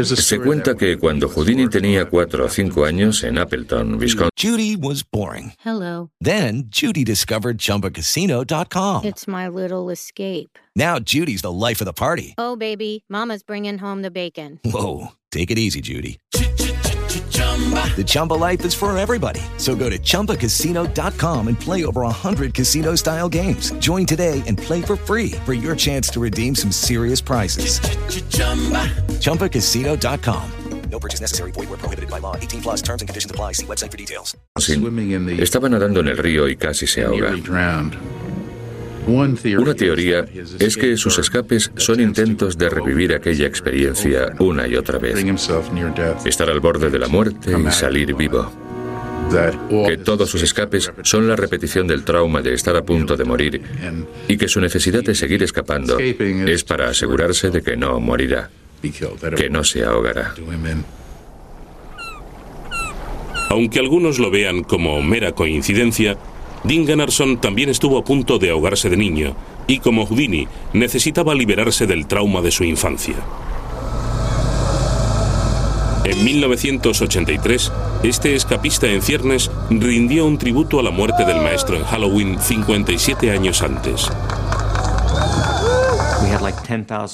Se 0.03 0.39
cuenta 0.39 0.75
que 0.75 0.97
cuando 0.97 1.29
Houdini 1.29 1.69
tenía 1.69 2.05
cuatro 2.05 2.45
o 2.45 2.49
cinco 2.49 2.85
años 2.85 3.23
en 3.23 3.37
Appleton, 3.37 3.93
Wisconsin. 3.93 4.31
Judy 4.35 4.75
was 4.75 5.03
boring. 5.03 5.53
Hello. 5.63 6.09
Then 6.19 6.71
Judy 6.71 7.03
discovered 7.03 7.59
ChumbaCasino.com. 7.59 9.05
It's 9.05 9.27
my 9.27 9.47
little 9.47 9.91
escape. 9.91 10.57
Now 10.75 10.97
Judy's 10.97 11.43
the 11.43 11.51
life 11.51 11.81
of 11.81 11.85
the 11.85 11.93
party. 11.93 12.33
Oh, 12.39 12.55
baby, 12.55 13.03
Mama's 13.07 13.43
bringing 13.43 13.77
home 13.77 14.01
the 14.01 14.09
bacon. 14.09 14.59
Whoa, 14.65 15.09
take 15.31 15.51
it 15.51 15.59
easy, 15.59 15.81
Judy. 15.81 16.17
The 17.95 18.05
Chumba 18.05 18.35
life 18.35 18.63
is 18.63 18.73
for 18.73 18.97
everybody. 18.97 19.41
So 19.57 19.75
go 19.75 19.89
to 19.89 19.99
ChumbaCasino.com 19.99 21.47
and 21.49 21.59
play 21.59 21.83
over 21.83 22.03
100 22.03 22.53
casino 22.53 22.95
style 22.95 23.27
games. 23.27 23.71
Join 23.79 24.05
today 24.05 24.41
and 24.47 24.57
play 24.57 24.81
for 24.81 24.95
free 24.95 25.31
for 25.45 25.53
your 25.53 25.75
chance 25.75 26.09
to 26.11 26.21
redeem 26.21 26.55
some 26.55 26.71
serious 26.71 27.19
prizes. 27.19 27.81
ChumbaCasino.com. 29.19 30.51
No 30.91 30.99
purchase 30.99 31.21
necessary. 31.21 31.51
Void 31.51 31.69
where 31.69 31.77
prohibited 31.77 32.09
by 32.09 32.19
law. 32.19 32.35
18 32.35 32.61
plus 32.61 32.81
terms 32.81 33.01
and 33.01 33.07
conditions 33.09 33.29
apply. 33.31 33.53
See 33.53 33.65
website 33.65 33.91
for 33.91 33.97
details. 33.97 34.35
Estaba 35.39 35.69
nadando 35.69 35.99
en 35.99 36.07
el 36.07 36.17
río 36.17 36.47
y 36.47 36.55
casi 36.55 36.87
se 36.87 37.03
ahoga. 37.03 37.31
Una 39.07 39.73
teoría 39.73 40.25
es 40.59 40.77
que 40.77 40.97
sus 40.97 41.17
escapes 41.17 41.71
son 41.77 41.99
intentos 41.99 42.57
de 42.57 42.69
revivir 42.69 43.13
aquella 43.13 43.47
experiencia 43.47 44.33
una 44.39 44.67
y 44.67 44.75
otra 44.75 44.99
vez. 44.99 45.17
Estar 46.25 46.49
al 46.49 46.59
borde 46.59 46.89
de 46.89 46.99
la 46.99 47.07
muerte 47.07 47.51
y 47.57 47.71
salir 47.71 48.13
vivo. 48.15 48.51
Que 49.87 49.97
todos 49.97 50.29
sus 50.29 50.41
escapes 50.41 50.91
son 51.03 51.27
la 51.27 51.35
repetición 51.35 51.87
del 51.87 52.03
trauma 52.03 52.41
de 52.41 52.53
estar 52.53 52.75
a 52.75 52.83
punto 52.83 53.15
de 53.15 53.25
morir 53.25 53.61
y 54.27 54.37
que 54.37 54.47
su 54.47 54.59
necesidad 54.59 55.03
de 55.03 55.15
seguir 55.15 55.43
escapando 55.43 55.97
es 55.99 56.63
para 56.63 56.89
asegurarse 56.89 57.51
de 57.51 57.61
que 57.61 57.77
no 57.77 57.99
morirá, 57.99 58.49
que 59.35 59.49
no 59.49 59.63
se 59.63 59.83
ahogará. 59.83 60.33
Aunque 63.49 63.79
algunos 63.79 64.19
lo 64.19 64.29
vean 64.29 64.63
como 64.63 65.01
mera 65.01 65.31
coincidencia, 65.31 66.17
Dean 66.63 66.85
Gunnarsson 66.85 67.39
también 67.39 67.69
estuvo 67.69 67.97
a 67.97 68.03
punto 68.03 68.37
de 68.37 68.49
ahogarse 68.49 68.89
de 68.89 68.97
niño 68.97 69.35
y 69.67 69.79
como 69.79 70.05
Houdini 70.05 70.47
necesitaba 70.73 71.33
liberarse 71.33 71.87
del 71.87 72.07
trauma 72.07 72.41
de 72.41 72.51
su 72.51 72.63
infancia. 72.63 73.15
En 76.05 76.23
1983, 76.23 77.71
este 78.03 78.35
escapista 78.35 78.87
en 78.87 79.01
ciernes 79.01 79.51
rindió 79.69 80.25
un 80.25 80.37
tributo 80.37 80.79
a 80.79 80.83
la 80.83 80.91
muerte 80.91 81.23
del 81.23 81.37
maestro 81.37 81.75
en 81.77 81.83
Halloween 81.83 82.39
57 82.39 83.29
años 83.31 83.61
antes. 83.61 84.09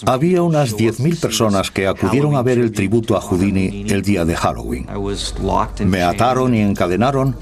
Había 0.06 0.42
unas 0.42 0.76
10.000 0.76 1.20
personas 1.20 1.72
que 1.72 1.88
acudieron 1.88 2.36
a 2.36 2.42
ver 2.42 2.60
el 2.60 2.72
tributo 2.72 3.16
a 3.16 3.22
Houdini 3.22 3.86
el 3.90 4.02
día 4.02 4.26
de 4.26 4.36
Halloween. 4.36 4.88
Me 5.86 6.04
ataron 6.04 6.54
y 6.56 6.62
encadenaron 6.62 7.36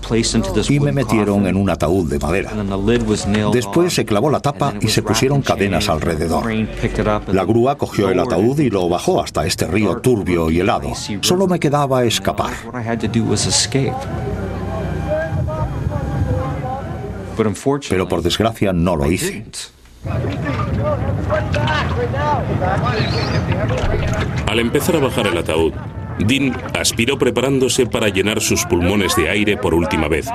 y 0.69 0.79
me 0.79 0.91
metieron 0.91 1.47
en 1.47 1.55
un 1.55 1.69
ataúd 1.69 2.09
de 2.09 2.19
madera. 2.19 2.51
Después 3.51 3.93
se 3.93 4.05
clavó 4.05 4.29
la 4.29 4.39
tapa 4.39 4.73
y 4.81 4.87
se 4.87 5.01
pusieron 5.01 5.41
cadenas 5.41 5.89
alrededor. 5.89 6.45
La 7.27 7.43
grúa 7.43 7.77
cogió 7.77 8.09
el 8.09 8.19
ataúd 8.19 8.59
y 8.59 8.69
lo 8.69 8.89
bajó 8.89 9.21
hasta 9.21 9.45
este 9.45 9.67
río 9.67 9.97
turbio 9.97 10.49
y 10.49 10.59
helado. 10.59 10.91
Solo 11.21 11.47
me 11.47 11.59
quedaba 11.59 12.03
escapar. 12.03 12.53
Pero 17.89 18.07
por 18.07 18.21
desgracia 18.21 18.73
no 18.73 18.95
lo 18.95 19.11
hice. 19.11 19.45
Al 24.47 24.59
empezar 24.59 24.97
a 24.97 24.99
bajar 24.99 25.27
el 25.27 25.37
ataúd, 25.37 25.73
Dean 26.19 26.55
aspiró 26.77 27.17
preparándose 27.17 27.85
para 27.85 28.09
llenar 28.09 28.41
sus 28.41 28.65
pulmones 28.65 29.15
de 29.15 29.29
aire 29.29 29.57
por 29.57 29.73
última 29.73 30.07
vez. 30.07 30.27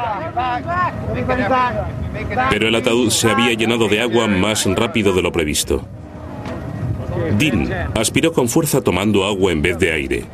Pero 2.50 2.68
el 2.68 2.74
ataúd 2.74 3.11
se 3.11 3.31
había 3.31 3.52
llenado 3.52 3.88
de 3.88 4.00
agua 4.00 4.26
más 4.26 4.64
rápido 4.74 5.12
de 5.12 5.22
lo 5.22 5.31
previsto. 5.33 5.85
Dean 7.38 7.90
aspiró 7.94 8.33
con 8.33 8.48
fuerza 8.48 8.81
tomando 8.81 9.24
agua 9.24 9.52
en 9.52 9.62
vez 9.62 9.78
de 9.78 9.92
aire. 9.92 10.24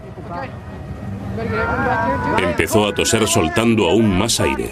Empezó 2.38 2.87
a 2.87 2.94
toser 2.94 3.27
soltando 3.27 3.88
aún 3.88 4.16
más 4.16 4.38
aire. 4.40 4.70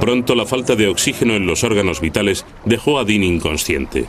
Pronto 0.00 0.34
la 0.34 0.46
falta 0.46 0.76
de 0.76 0.88
oxígeno 0.88 1.34
en 1.34 1.46
los 1.46 1.64
órganos 1.64 2.00
vitales 2.00 2.44
dejó 2.64 2.98
a 2.98 3.04
Dean 3.04 3.22
inconsciente. 3.22 4.06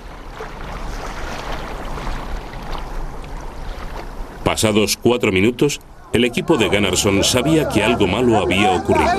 Pasados 4.44 4.98
cuatro 5.02 5.32
minutos, 5.32 5.80
el 6.12 6.26
equipo 6.26 6.58
de 6.58 6.68
Gunnarsson 6.68 7.24
sabía 7.24 7.70
que 7.70 7.84
algo 7.84 8.08
malo 8.08 8.38
había 8.38 8.72
ocurrido. 8.72 9.10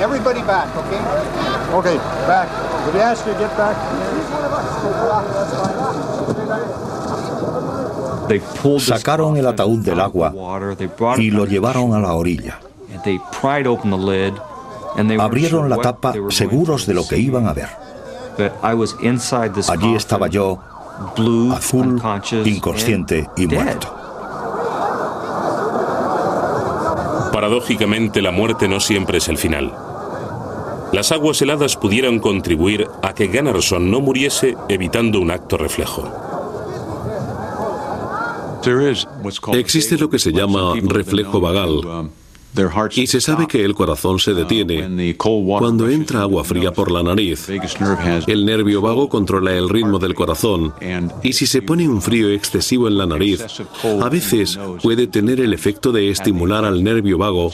Everybody 0.00 0.42
back, 0.42 0.68
okay? 0.76 1.00
Okay, 1.72 1.96
back. 2.26 2.48
Did 2.86 2.94
we 2.94 3.00
ask 3.00 3.26
you 3.26 3.32
to 3.32 3.38
get 3.38 3.56
back? 3.56 3.76
Sacaron 8.80 9.36
el 9.36 9.46
ataúd 9.46 9.84
del 9.84 10.00
agua 10.00 10.32
y 11.16 11.30
lo 11.30 11.46
llevaron 11.46 11.94
a 11.94 12.00
la 12.00 12.14
orilla. 12.14 12.58
Abrieron 15.18 15.68
la 15.68 15.76
tapa 15.76 16.12
seguros 16.30 16.86
de 16.86 16.94
lo 16.94 17.06
que 17.06 17.18
iban 17.18 17.46
a 17.46 17.52
ver. 17.52 17.68
Allí 19.68 19.94
estaba 19.94 20.26
yo, 20.28 20.58
azul, 21.54 22.02
inconsciente 22.44 23.28
y 23.36 23.46
muerto. 23.46 23.95
Paradójicamente, 27.36 28.22
la 28.22 28.30
muerte 28.30 28.66
no 28.66 28.80
siempre 28.80 29.18
es 29.18 29.28
el 29.28 29.36
final. 29.36 29.70
Las 30.90 31.12
aguas 31.12 31.42
heladas 31.42 31.76
pudieran 31.76 32.18
contribuir 32.18 32.88
a 33.02 33.12
que 33.12 33.26
Gunnarsson 33.26 33.90
no 33.90 34.00
muriese 34.00 34.56
evitando 34.70 35.20
un 35.20 35.30
acto 35.30 35.58
reflejo. 35.58 36.10
Existe 39.52 39.98
lo 39.98 40.08
que 40.08 40.18
se 40.18 40.32
llama 40.32 40.72
reflejo 40.82 41.38
vagal. 41.38 42.08
Y 42.94 43.06
se 43.06 43.20
sabe 43.20 43.46
que 43.46 43.64
el 43.64 43.74
corazón 43.74 44.18
se 44.18 44.34
detiene 44.34 45.16
cuando 45.16 45.88
entra 45.88 46.22
agua 46.22 46.44
fría 46.44 46.72
por 46.72 46.90
la 46.90 47.02
nariz. 47.02 47.48
El 48.26 48.46
nervio 48.46 48.80
vago 48.80 49.08
controla 49.08 49.52
el 49.52 49.68
ritmo 49.68 49.98
del 49.98 50.14
corazón 50.14 50.72
y 51.22 51.32
si 51.32 51.46
se 51.46 51.62
pone 51.62 51.88
un 51.88 52.02
frío 52.02 52.30
excesivo 52.30 52.88
en 52.88 52.98
la 52.98 53.06
nariz, 53.06 53.44
a 54.02 54.08
veces 54.08 54.58
puede 54.82 55.06
tener 55.06 55.40
el 55.40 55.52
efecto 55.52 55.92
de 55.92 56.10
estimular 56.10 56.64
al 56.64 56.82
nervio 56.82 57.18
vago 57.18 57.50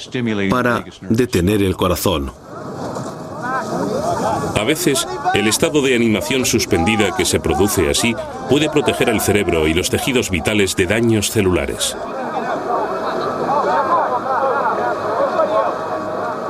para 0.50 0.84
detener 1.08 1.62
el 1.62 1.76
corazón. 1.76 2.30
A 4.54 4.64
veces, 4.64 5.06
el 5.34 5.48
estado 5.48 5.82
de 5.82 5.96
animación 5.96 6.46
suspendida 6.46 7.16
que 7.16 7.24
se 7.24 7.40
produce 7.40 7.90
así 7.90 8.14
puede 8.48 8.68
proteger 8.68 9.10
al 9.10 9.20
cerebro 9.20 9.66
y 9.66 9.74
los 9.74 9.90
tejidos 9.90 10.30
vitales 10.30 10.76
de 10.76 10.86
daños 10.86 11.30
celulares. 11.30 11.96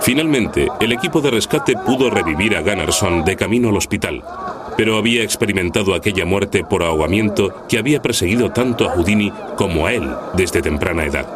Finalmente, 0.02 0.66
el 0.80 0.90
equipo 0.90 1.20
de 1.20 1.30
rescate 1.30 1.74
pudo 1.76 2.10
revivir 2.10 2.56
a 2.56 2.60
Gunnarsson 2.60 3.24
de 3.24 3.36
camino 3.36 3.68
al 3.68 3.76
hospital, 3.76 4.24
pero 4.76 4.96
había 4.96 5.22
experimentado 5.22 5.94
aquella 5.94 6.24
muerte 6.24 6.64
por 6.64 6.82
ahogamiento 6.82 7.66
que 7.68 7.78
había 7.78 8.02
perseguido 8.02 8.50
tanto 8.50 8.88
a 8.88 8.94
Houdini 8.94 9.32
como 9.56 9.86
a 9.86 9.92
él 9.92 10.10
desde 10.34 10.60
temprana 10.60 11.04
edad. 11.04 11.26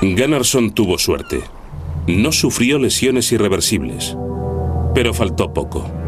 Gunnarsson 0.00 0.70
tuvo 0.70 0.96
suerte. 0.96 1.42
No 2.06 2.32
sufrió 2.32 2.78
lesiones 2.78 3.30
irreversibles, 3.32 4.16
pero 4.94 5.12
faltó 5.12 5.52
poco. 5.52 5.99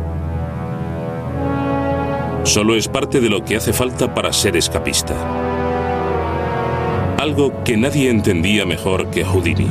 Solo 2.45 2.75
es 2.75 2.89
parte 2.89 3.21
de 3.21 3.31
lo 3.31 3.45
que 3.45 3.57
hace 3.57 3.73
falta 3.73 4.15
para 4.15 4.33
ser 4.33 4.57
escapista. 4.57 5.17
Algo 7.19 7.63
que 7.65 7.77
nadie 7.77 8.11
entendía 8.11 8.67
mejor 8.67 9.11
que 9.11 9.25
Houdini. 9.25 9.69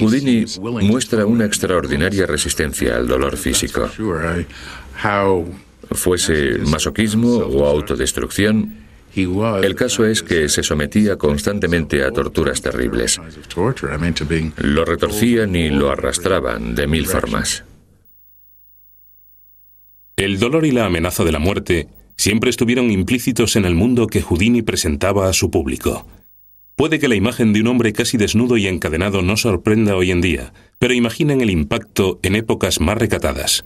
Houdini 0.00 0.44
muestra 0.82 1.26
una 1.26 1.44
extraordinaria 1.44 2.26
resistencia 2.26 2.96
al 2.96 3.06
dolor 3.06 3.36
físico. 3.36 3.90
Fuese 5.90 6.58
masoquismo 6.60 7.36
o 7.36 7.66
autodestrucción, 7.66 8.83
el 9.16 9.74
caso 9.74 10.04
es 10.04 10.22
que 10.22 10.48
se 10.48 10.62
sometía 10.62 11.16
constantemente 11.16 12.04
a 12.04 12.10
torturas 12.10 12.60
terribles. 12.60 13.20
Lo 14.56 14.84
retorcían 14.84 15.54
y 15.54 15.70
lo 15.70 15.90
arrastraban 15.90 16.74
de 16.74 16.86
mil 16.86 17.06
formas. 17.06 17.64
El 20.16 20.38
dolor 20.38 20.64
y 20.64 20.72
la 20.72 20.86
amenaza 20.86 21.24
de 21.24 21.32
la 21.32 21.38
muerte 21.38 21.88
siempre 22.16 22.50
estuvieron 22.50 22.90
implícitos 22.90 23.56
en 23.56 23.64
el 23.64 23.74
mundo 23.74 24.06
que 24.06 24.22
Houdini 24.22 24.62
presentaba 24.62 25.28
a 25.28 25.32
su 25.32 25.50
público. 25.50 26.06
Puede 26.76 26.98
que 26.98 27.08
la 27.08 27.14
imagen 27.14 27.52
de 27.52 27.60
un 27.60 27.68
hombre 27.68 27.92
casi 27.92 28.16
desnudo 28.16 28.56
y 28.56 28.66
encadenado 28.66 29.22
no 29.22 29.36
sorprenda 29.36 29.96
hoy 29.96 30.10
en 30.10 30.20
día, 30.20 30.52
pero 30.78 30.92
imaginen 30.92 31.40
el 31.40 31.50
impacto 31.50 32.18
en 32.22 32.34
épocas 32.34 32.80
más 32.80 32.98
recatadas. 32.98 33.64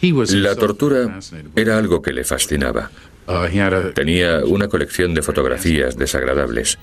La 0.00 0.54
tortura 0.54 1.18
era 1.56 1.76
algo 1.76 2.02
que 2.02 2.12
le 2.12 2.22
fascinaba. 2.22 2.90
Tenía 3.94 4.40
una 4.44 4.68
colección 4.68 5.14
de 5.14 5.22
fotografías 5.22 5.96
desagradables. 5.96 6.78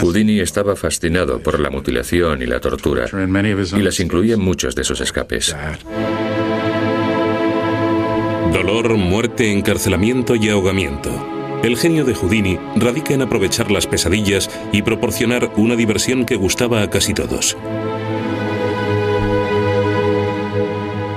Houdini 0.00 0.40
estaba 0.40 0.74
fascinado 0.74 1.40
por 1.40 1.60
la 1.60 1.68
mutilación 1.70 2.40
y 2.42 2.46
la 2.46 2.60
tortura 2.60 3.04
y 3.12 3.82
las 3.82 4.00
incluía 4.00 4.34
en 4.34 4.40
muchos 4.40 4.74
de 4.74 4.84
sus 4.84 5.00
escapes. 5.02 5.54
Dolor, 8.52 8.96
muerte, 8.96 9.52
encarcelamiento 9.52 10.34
y 10.34 10.48
ahogamiento. 10.48 11.37
El 11.62 11.76
genio 11.76 12.04
de 12.04 12.14
Houdini 12.14 12.56
radica 12.76 13.14
en 13.14 13.22
aprovechar 13.22 13.70
las 13.70 13.86
pesadillas 13.86 14.48
y 14.72 14.82
proporcionar 14.82 15.50
una 15.56 15.74
diversión 15.74 16.24
que 16.24 16.36
gustaba 16.36 16.82
a 16.82 16.90
casi 16.90 17.14
todos. 17.14 17.56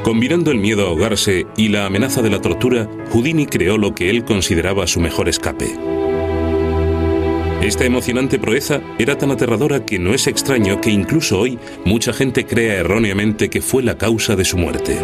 Combinando 0.03 0.51
el 0.51 0.57
miedo 0.57 0.85
a 0.85 0.89
ahogarse 0.89 1.45
y 1.55 1.69
la 1.69 1.85
amenaza 1.85 2.23
de 2.23 2.31
la 2.31 2.41
tortura, 2.41 2.89
Houdini 3.11 3.45
creó 3.45 3.77
lo 3.77 3.93
que 3.93 4.09
él 4.09 4.25
consideraba 4.25 4.87
su 4.87 4.99
mejor 4.99 5.29
escape. 5.29 5.77
Esta 7.61 7.85
emocionante 7.85 8.39
proeza 8.39 8.81
era 8.97 9.19
tan 9.19 9.29
aterradora 9.29 9.85
que 9.85 9.99
no 9.99 10.15
es 10.15 10.25
extraño 10.25 10.81
que 10.81 10.89
incluso 10.89 11.39
hoy 11.39 11.59
mucha 11.85 12.11
gente 12.11 12.47
crea 12.47 12.77
erróneamente 12.77 13.51
que 13.51 13.61
fue 13.61 13.83
la 13.83 13.99
causa 13.99 14.35
de 14.35 14.43
su 14.43 14.57
muerte. 14.57 14.97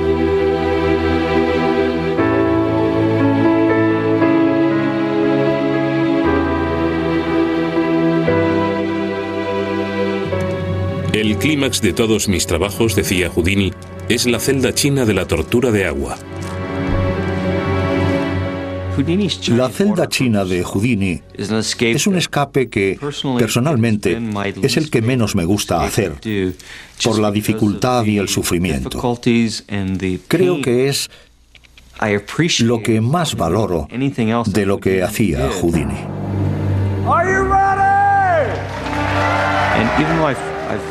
El 11.37 11.43
clímax 11.43 11.81
de 11.81 11.93
todos 11.93 12.27
mis 12.27 12.47
trabajos, 12.47 12.95
decía 12.95 13.29
Houdini, 13.29 13.71
es 14.09 14.25
la 14.25 14.39
celda 14.39 14.73
china 14.73 15.05
de 15.05 15.13
la 15.13 15.27
tortura 15.27 15.69
de 15.69 15.85
agua. 15.85 16.17
La 19.55 19.69
celda 19.69 20.09
china 20.09 20.45
de 20.45 20.63
Houdini 20.63 21.21
es 21.35 22.07
un 22.07 22.17
escape 22.17 22.69
que, 22.69 22.97
personalmente, 23.37 24.19
es 24.63 24.77
el 24.77 24.89
que 24.89 25.03
menos 25.03 25.35
me 25.35 25.45
gusta 25.45 25.83
hacer, 25.83 26.13
por 27.03 27.19
la 27.19 27.29
dificultad 27.29 28.03
y 28.05 28.17
el 28.17 28.29
sufrimiento. 28.29 28.99
Creo 30.27 30.61
que 30.63 30.89
es 30.89 31.07
lo 32.61 32.81
que 32.81 32.99
más 32.99 33.35
valoro 33.35 33.87
de 34.47 34.65
lo 34.65 34.79
que 34.79 35.03
hacía 35.03 35.51
Houdini. 35.51 35.97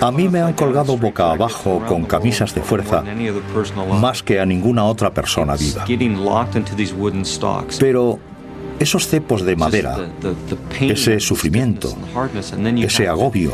A 0.00 0.10
mí 0.10 0.28
me 0.28 0.40
han 0.40 0.52
colgado 0.52 0.96
boca 0.96 1.30
abajo 1.30 1.82
con 1.86 2.04
camisas 2.04 2.54
de 2.54 2.62
fuerza 2.62 3.02
más 4.00 4.22
que 4.22 4.40
a 4.40 4.46
ninguna 4.46 4.84
otra 4.84 5.12
persona 5.12 5.56
viva. 5.56 5.84
Pero 7.78 8.18
esos 8.78 9.08
cepos 9.08 9.42
de 9.42 9.56
madera, 9.56 9.96
ese 10.80 11.20
sufrimiento, 11.20 11.96
ese 12.82 13.08
agobio, 13.08 13.52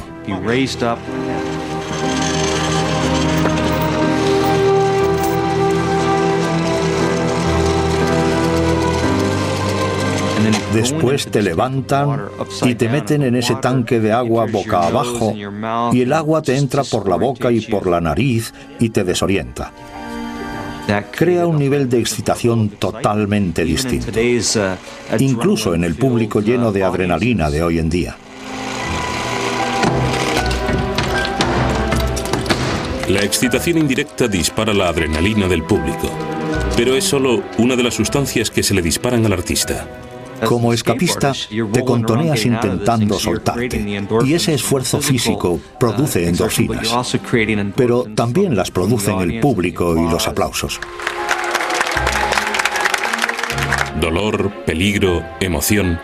Después 10.73 11.27
te 11.27 11.43
levantan 11.43 12.23
y 12.63 12.75
te 12.75 12.89
meten 12.89 13.23
en 13.23 13.37
ese 13.37 13.55
tanque 13.57 14.01
de 14.01 14.13
agua 14.13 14.47
boca 14.51 14.87
abajo 14.87 15.35
y 15.93 16.01
el 16.01 16.13
agua 16.13 16.43
te 16.43 16.57
entra 16.57 16.83
por 16.85 17.09
la 17.09 17.17
boca 17.17 17.51
y 17.53 17.61
por 17.61 17.87
la 17.87 18.01
nariz 18.01 18.53
y 18.79 18.91
te 18.91 19.05
desorienta. 19.05 19.73
Crea 21.11 21.47
un 21.47 21.59
nivel 21.59 21.89
de 21.89 22.01
excitación 22.01 22.69
totalmente 22.71 23.65
distinto, 23.65 24.11
incluso 25.19 25.75
en 25.75 25.85
el 25.85 25.95
público 25.95 26.41
lleno 26.41 26.73
de 26.73 26.85
adrenalina 26.85 27.51
de 27.51 27.63
hoy 27.63 27.79
en 27.79 27.89
día. 27.89 28.17
La 33.09 33.21
excitación 33.23 33.79
indirecta 33.79 34.29
dispara 34.29 34.73
la 34.73 34.89
adrenalina 34.89 35.49
del 35.49 35.63
público, 35.65 36.11
pero 36.77 36.95
es 36.95 37.05
solo 37.05 37.43
una 37.59 37.77
de 37.77 37.83
las 37.83 37.95
sustancias 37.95 38.51
que 38.51 38.63
se 38.63 38.75
le 38.75 38.83
disparan 38.83 39.25
al 39.27 39.33
artista. 39.33 39.87
Como 40.47 40.73
escapista, 40.73 41.33
te 41.73 41.85
contoneas 41.85 42.45
intentando 42.45 43.19
soltarte, 43.19 44.07
y 44.25 44.35
ese 44.35 44.55
esfuerzo 44.55 45.01
físico 45.01 45.61
produce 45.79 46.29
endorfinas, 46.29 46.89
pero 47.77 48.05
también 48.15 48.57
las 48.57 48.71
producen 48.71 49.21
el 49.21 49.41
público 49.41 49.97
y 49.97 50.11
los 50.11 50.27
aplausos. 50.27 50.81
Dolor, 54.01 54.51
peligro, 54.65 55.23
emoción, 55.41 56.01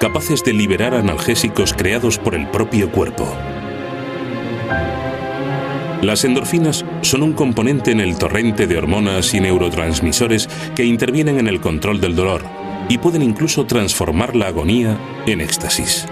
capaces 0.00 0.42
de 0.42 0.52
liberar 0.52 0.94
analgésicos 0.94 1.72
creados 1.72 2.18
por 2.18 2.34
el 2.34 2.48
propio 2.48 2.90
cuerpo. 2.90 3.28
Las 6.02 6.24
endorfinas 6.24 6.84
son 7.02 7.22
un 7.22 7.32
componente 7.32 7.92
en 7.92 8.00
el 8.00 8.18
torrente 8.18 8.66
de 8.66 8.78
hormonas 8.78 9.32
y 9.32 9.40
neurotransmisores 9.40 10.48
que 10.74 10.84
intervienen 10.84 11.38
en 11.38 11.46
el 11.46 11.60
control 11.60 12.00
del 12.00 12.16
dolor 12.16 12.42
y 12.88 12.98
pueden 12.98 13.22
incluso 13.22 13.66
transformar 13.66 14.36
la 14.36 14.48
agonía 14.48 14.98
en 15.26 15.40
éxtasis. 15.40 16.06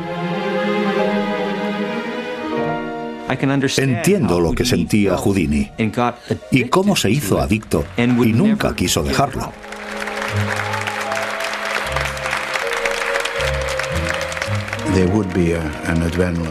Entiendo 3.79 4.39
lo 4.39 4.53
que 4.53 4.65
sentía 4.65 5.17
Houdini 5.17 5.71
y 6.51 6.65
cómo 6.65 6.95
se 6.95 7.11
hizo 7.11 7.41
adicto 7.41 7.85
y 7.97 8.33
nunca 8.33 8.75
quiso 8.77 9.03
dejarlo. 9.03 9.53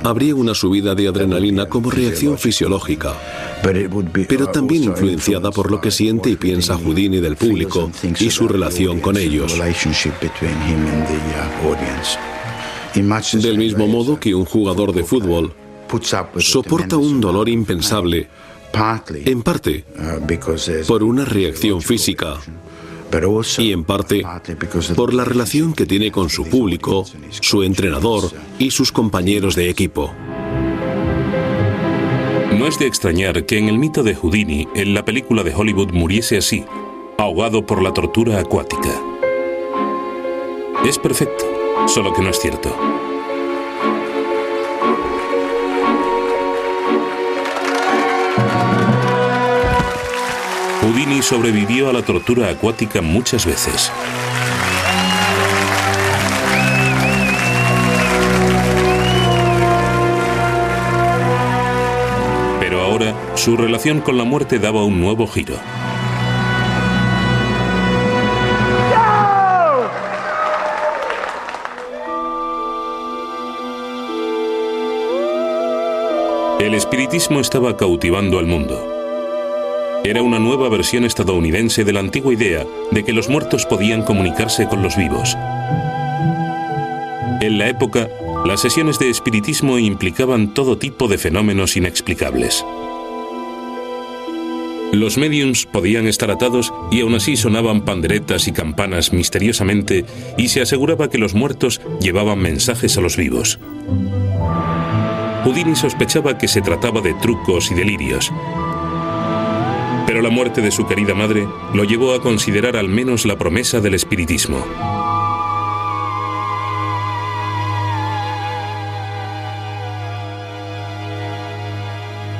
Habría 0.04 0.36
una 0.36 0.54
subida 0.54 0.96
de 0.96 1.08
adrenalina 1.08 1.68
como 1.68 1.90
reacción 1.90 2.38
fisiológica, 2.38 3.14
pero 4.28 4.48
también 4.48 4.84
influenciada 4.84 5.52
por 5.52 5.72
lo 5.72 5.80
que 5.80 5.92
siente 5.92 6.30
y 6.30 6.36
piensa 6.36 6.78
Houdini 6.78 7.20
del 7.20 7.38
público 7.38 7.90
y 8.20 8.30
su 8.30 8.48
relación 8.48 9.00
con 9.00 9.18
ellos. 9.18 9.58
Del 13.42 13.58
mismo 13.58 13.88
modo 13.88 14.20
que 14.20 14.36
un 14.36 14.46
jugador 14.46 14.94
de 14.94 15.04
fútbol 15.04 15.54
soporta 16.38 16.98
un 16.98 17.22
dolor 17.22 17.50
impensable, 17.50 18.28
en 19.26 19.44
parte 19.44 19.86
por 20.88 21.04
una 21.04 21.26
reacción 21.26 21.82
física 21.82 22.38
y 23.60 23.72
en 23.72 23.84
parte 23.84 24.24
por 24.96 25.14
la 25.14 25.24
relación 25.24 25.74
que 25.74 25.86
tiene 25.86 26.12
con 26.12 26.30
su 26.30 26.46
público, 26.46 27.06
su 27.30 27.64
entrenador 27.64 28.32
y 28.58 28.72
sus 28.72 28.92
compañeros 28.92 29.56
de 29.56 29.70
equipo. 29.70 30.12
No 32.64 32.70
es 32.70 32.80
de 32.80 32.88
extrañar 32.88 33.46
que 33.46 33.58
en 33.58 33.68
el 33.68 33.78
mito 33.78 34.04
de 34.04 34.16
Houdini, 34.16 34.70
en 34.74 34.94
la 34.94 35.04
película 35.04 35.44
de 35.44 35.54
Hollywood, 35.54 35.92
muriese 35.92 36.38
así, 36.38 36.64
ahogado 37.18 37.66
por 37.66 37.84
la 37.84 37.92
tortura 37.92 38.40
acuática. 38.40 38.90
Es 40.86 40.98
perfecto, 40.98 41.44
solo 41.88 42.14
que 42.14 42.22
no 42.22 42.30
es 42.30 42.40
cierto. 42.40 42.74
Houdini 50.84 51.22
sobrevivió 51.22 51.90
a 51.90 51.94
la 51.94 52.02
tortura 52.02 52.50
acuática 52.50 53.02
muchas 53.02 53.46
veces. 53.46 53.92
Su 63.44 63.58
relación 63.58 64.00
con 64.00 64.18
la 64.18 64.24
muerte 64.24 64.58
daba 64.58 64.86
un 64.86 65.02
nuevo 65.02 65.28
giro. 65.28 65.56
El 76.62 76.74
espiritismo 76.74 77.42
estaba 77.42 77.76
cautivando 77.76 78.40
al 78.40 78.46
mundo. 78.46 78.82
Era 80.06 80.22
una 80.22 80.40
nueva 80.40 80.70
versión 80.70 81.04
estadounidense 81.04 81.84
de 81.84 81.92
la 81.92 82.00
antigua 82.00 82.32
idea 82.32 82.66
de 82.92 83.04
que 83.04 83.12
los 83.12 83.28
muertos 83.28 83.66
podían 83.66 84.04
comunicarse 84.04 84.70
con 84.70 84.82
los 84.82 84.96
vivos. 84.96 85.36
En 87.42 87.58
la 87.58 87.68
época, 87.68 88.08
las 88.46 88.62
sesiones 88.62 89.00
de 89.00 89.10
espiritismo 89.10 89.80
implicaban 89.80 90.54
todo 90.54 90.78
tipo 90.78 91.10
de 91.10 91.18
fenómenos 91.18 91.76
inexplicables. 91.76 92.64
Los 94.94 95.18
mediums 95.18 95.66
podían 95.66 96.06
estar 96.06 96.30
atados 96.30 96.72
y 96.92 97.02
aún 97.02 97.16
así 97.16 97.36
sonaban 97.36 97.82
panderetas 97.82 98.48
y 98.48 98.52
campanas 98.52 99.12
misteriosamente 99.12 100.06
y 100.38 100.50
se 100.50 100.62
aseguraba 100.62 101.10
que 101.10 101.18
los 101.18 101.34
muertos 101.34 101.82
llevaban 102.00 102.38
mensajes 102.38 102.96
a 102.96 103.02
los 103.02 103.18
vivos. 103.18 103.60
Houdini 105.44 105.76
sospechaba 105.76 106.38
que 106.38 106.48
se 106.48 106.62
trataba 106.62 107.02
de 107.02 107.16
trucos 107.16 107.72
y 107.72 107.74
delirios, 107.74 108.32
pero 110.06 110.22
la 110.22 110.30
muerte 110.30 110.62
de 110.62 110.70
su 110.70 110.86
querida 110.86 111.16
madre 111.16 111.48
lo 111.74 111.86
llevó 111.86 112.14
a 112.14 112.22
considerar 112.22 112.78
al 112.78 112.88
menos 112.88 113.26
la 113.26 113.36
promesa 113.36 113.82
del 113.82 113.96
espiritismo. 113.96 114.64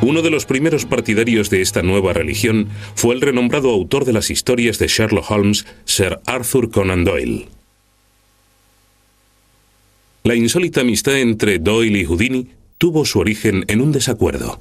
Uno 0.04 0.22
de 0.22 0.30
los 0.30 0.46
primeros 0.46 0.86
partidarios 0.86 1.50
de 1.50 1.62
esta 1.62 1.82
nueva 1.82 2.12
religión 2.12 2.68
fue 2.94 3.16
el 3.16 3.22
renombrado 3.22 3.70
autor 3.70 4.04
de 4.04 4.12
las 4.12 4.30
historias 4.30 4.78
de 4.78 4.88
Sherlock 4.88 5.32
Holmes, 5.32 5.66
Sir 5.86 6.20
Arthur 6.26 6.70
Conan 6.70 7.06
Doyle. 7.06 7.48
La 10.26 10.36
insólita 10.36 10.82
amistad 10.82 11.18
entre 11.20 11.58
Doyle 11.58 12.00
y 12.00 12.04
Houdini 12.04 12.50
tuvo 12.78 13.06
su 13.06 13.20
origen 13.20 13.64
en 13.70 13.80
un 13.80 13.94
desacuerdo. 13.94 14.60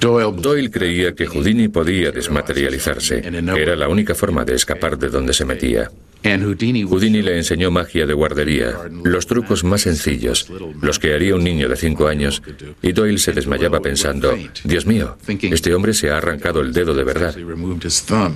Doyle 0.00 0.70
creía 0.70 1.14
que 1.14 1.26
Houdini 1.26 1.68
podía 1.68 2.10
desmaterializarse. 2.10 3.18
Era 3.18 3.76
la 3.76 3.88
única 3.88 4.14
forma 4.14 4.46
de 4.46 4.54
escapar 4.54 4.98
de 4.98 5.10
donde 5.10 5.34
se 5.34 5.44
metía. 5.44 5.90
Houdini 6.24 7.22
le 7.22 7.36
enseñó 7.36 7.70
magia 7.70 8.06
de 8.06 8.14
guardería, 8.14 8.74
los 9.04 9.26
trucos 9.26 9.64
más 9.64 9.82
sencillos, 9.82 10.50
los 10.80 10.98
que 10.98 11.14
haría 11.14 11.34
un 11.34 11.44
niño 11.44 11.68
de 11.68 11.76
cinco 11.76 12.06
años, 12.08 12.42
y 12.80 12.92
Doyle 12.92 13.18
se 13.18 13.32
desmayaba 13.32 13.80
pensando, 13.80 14.36
Dios 14.64 14.86
mío, 14.86 15.16
este 15.26 15.74
hombre 15.74 15.94
se 15.94 16.10
ha 16.10 16.18
arrancado 16.18 16.60
el 16.60 16.72
dedo 16.72 16.94
de 16.94 17.04
verdad. 17.04 17.34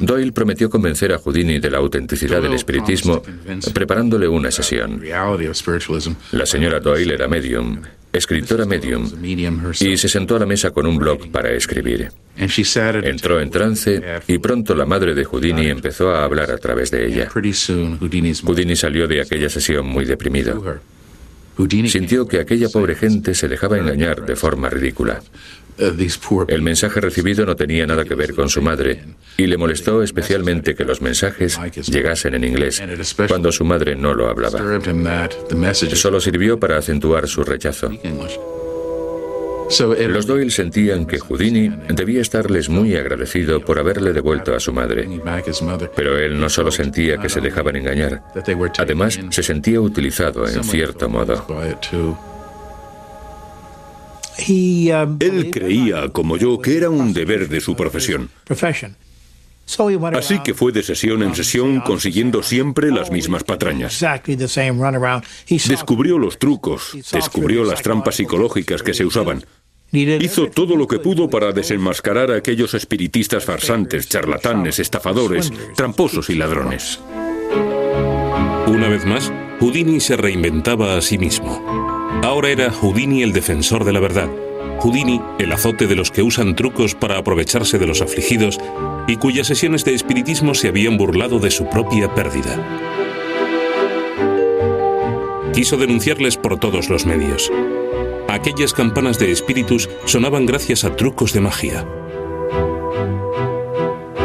Doyle 0.01 0.33
prometió 0.33 0.71
convencer 0.71 1.13
a 1.13 1.19
Houdini 1.19 1.59
de 1.59 1.71
la 1.71 1.79
autenticidad 1.79 2.43
del 2.43 2.55
espiritismo 2.55 3.23
preparándole 3.73 4.29
una 4.29 4.51
sesión. 4.51 5.01
La 6.33 6.47
señora 6.47 6.81
Doyle 6.81 7.15
era 7.15 7.29
medium 7.29 7.81
escritora 8.13 8.65
medium, 8.65 9.11
y 9.81 9.97
se 9.97 10.09
sentó 10.09 10.37
a 10.37 10.39
la 10.41 10.47
mesa 10.47 10.71
con 10.71 10.87
un 10.87 10.97
blog 10.97 11.31
para 11.31 11.53
escribir. 11.53 12.11
Entró 13.05 13.41
en 13.41 13.51
trance 13.51 14.03
y 14.27 14.39
pronto 14.39 14.75
la 14.75 14.87
madre 14.87 15.15
de 15.15 15.25
Houdini 15.25 15.69
empezó 15.69 16.11
a 16.11 16.25
hablar 16.25 16.51
a 16.51 16.59
través 16.59 16.91
de 16.91 17.07
ella. 17.07 17.29
Houdini 17.31 18.77
salió 18.77 19.07
de 19.07 19.21
aquella 19.21 19.49
sesión 19.49 19.87
muy 19.87 20.05
deprimido. 20.05 20.81
Sintió 21.89 22.27
que 22.29 22.41
aquella 22.41 22.69
pobre 22.69 22.95
gente 22.95 23.35
se 23.35 23.49
dejaba 23.49 23.79
engañar 23.79 24.27
de 24.27 24.37
forma 24.37 24.69
ridícula. 24.69 25.23
El 25.79 26.63
mensaje 26.63 27.01
recibido 27.01 27.45
no 27.45 27.57
tenía 27.57 27.87
nada 27.87 28.05
que 28.05 28.15
ver 28.15 28.35
con 28.35 28.49
su 28.49 28.63
madre 28.63 29.05
y 29.37 29.47
le 29.47 29.57
molestó 29.57 30.03
especialmente 30.03 30.75
que 30.75 30.85
los 30.85 31.03
mensajes 31.03 31.59
llegasen 31.87 32.35
en 32.35 32.45
inglés 32.45 32.83
cuando 33.29 33.53
su 33.53 33.65
madre 33.65 33.95
no 33.97 34.15
lo 34.15 34.29
hablaba. 34.29 34.59
Solo 35.95 36.21
sirvió 36.21 36.59
para 36.59 36.79
acentuar 36.79 37.29
su 37.29 37.45
rechazo. 37.45 37.91
Los 40.09 40.27
Doyle 40.27 40.51
sentían 40.51 41.07
que 41.07 41.19
Houdini 41.19 41.71
debía 41.89 42.21
estarles 42.21 42.69
muy 42.69 42.95
agradecido 42.95 43.61
por 43.61 43.79
haberle 43.79 44.13
devuelto 44.13 44.55
a 44.55 44.61
su 44.61 44.73
madre. 44.73 45.09
Pero 45.95 46.19
él 46.19 46.39
no 46.39 46.49
solo 46.49 46.71
sentía 46.71 47.19
que 47.19 47.29
se 47.29 47.41
dejaban 47.41 47.77
engañar, 47.77 48.23
además 48.79 49.19
se 49.31 49.43
sentía 49.43 49.81
utilizado 49.81 50.49
en 50.49 50.63
cierto 50.63 51.09
modo. 51.09 51.45
Él 54.39 55.51
creía, 55.51 56.09
como 56.11 56.37
yo, 56.37 56.61
que 56.61 56.77
era 56.77 56.91
un 56.91 57.13
deber 57.13 57.49
de 57.49 57.61
su 57.61 57.75
profesión. 57.75 58.31
Así 60.15 60.39
que 60.41 60.55
fue 60.55 60.71
de 60.71 60.83
sesión 60.83 61.23
en 61.23 61.35
sesión 61.35 61.81
consiguiendo 61.81 62.43
siempre 62.43 62.91
las 62.91 63.11
mismas 63.11 63.43
patrañas. 63.43 64.05
Descubrió 65.69 66.19
los 66.19 66.39
trucos, 66.39 66.97
descubrió 67.13 67.65
las 67.65 67.83
trampas 67.83 68.15
psicológicas 68.17 68.83
que 68.83 68.95
se 68.95 69.05
usaban. 69.05 69.45
Hizo 69.93 70.49
todo 70.51 70.77
lo 70.77 70.87
que 70.87 70.99
pudo 70.99 71.31
para 71.31 71.53
desenmascarar 71.53 72.31
a 72.31 72.37
aquellos 72.37 72.75
espiritistas 72.75 73.45
farsantes, 73.45 74.09
charlatanes, 74.09 74.79
estafadores, 74.79 75.53
tramposos 75.77 76.31
y 76.31 76.35
ladrones. 76.35 77.01
Una 78.67 78.89
vez 78.89 79.05
más, 79.05 79.33
Houdini 79.61 80.01
se 80.01 80.17
reinventaba 80.17 80.97
a 80.97 81.01
sí 81.01 81.19
mismo. 81.19 81.76
Ahora 82.27 82.51
era 82.51 82.73
Houdini 82.73 83.23
el 83.23 83.33
defensor 83.33 83.85
de 83.85 83.93
la 83.93 84.01
verdad, 84.01 84.29
Houdini 84.81 85.21
el 85.39 85.53
azote 85.53 85.87
de 85.87 85.95
los 85.95 86.11
que 86.11 86.23
usan 86.23 86.57
trucos 86.57 86.97
para 86.97 87.19
aprovecharse 87.19 87.79
de 87.79 87.87
los 87.87 88.01
afligidos 88.01 88.59
y 89.07 89.15
cuyas 89.15 89.47
sesiones 89.47 89.85
de 89.85 89.95
espiritismo 89.95 90.53
se 90.57 90.67
habían 90.67 90.99
burlado 90.99 91.39
de 91.39 91.53
su 91.53 91.71
propia 91.71 92.13
pérdida. 92.17 92.59
quiso 95.55 95.77
denunciarles 95.77 96.37
por 96.37 96.59
todos 96.59 96.89
los 96.89 97.07
medios. 97.07 97.53
Aquellas 98.27 98.73
campanas 98.73 99.21
de 99.21 99.31
espíritus 99.31 99.89
sonaban 100.05 100.47
gracias 100.47 100.83
a 100.83 100.97
trucos 100.97 101.33
de 101.33 101.41
magia. 101.41 101.87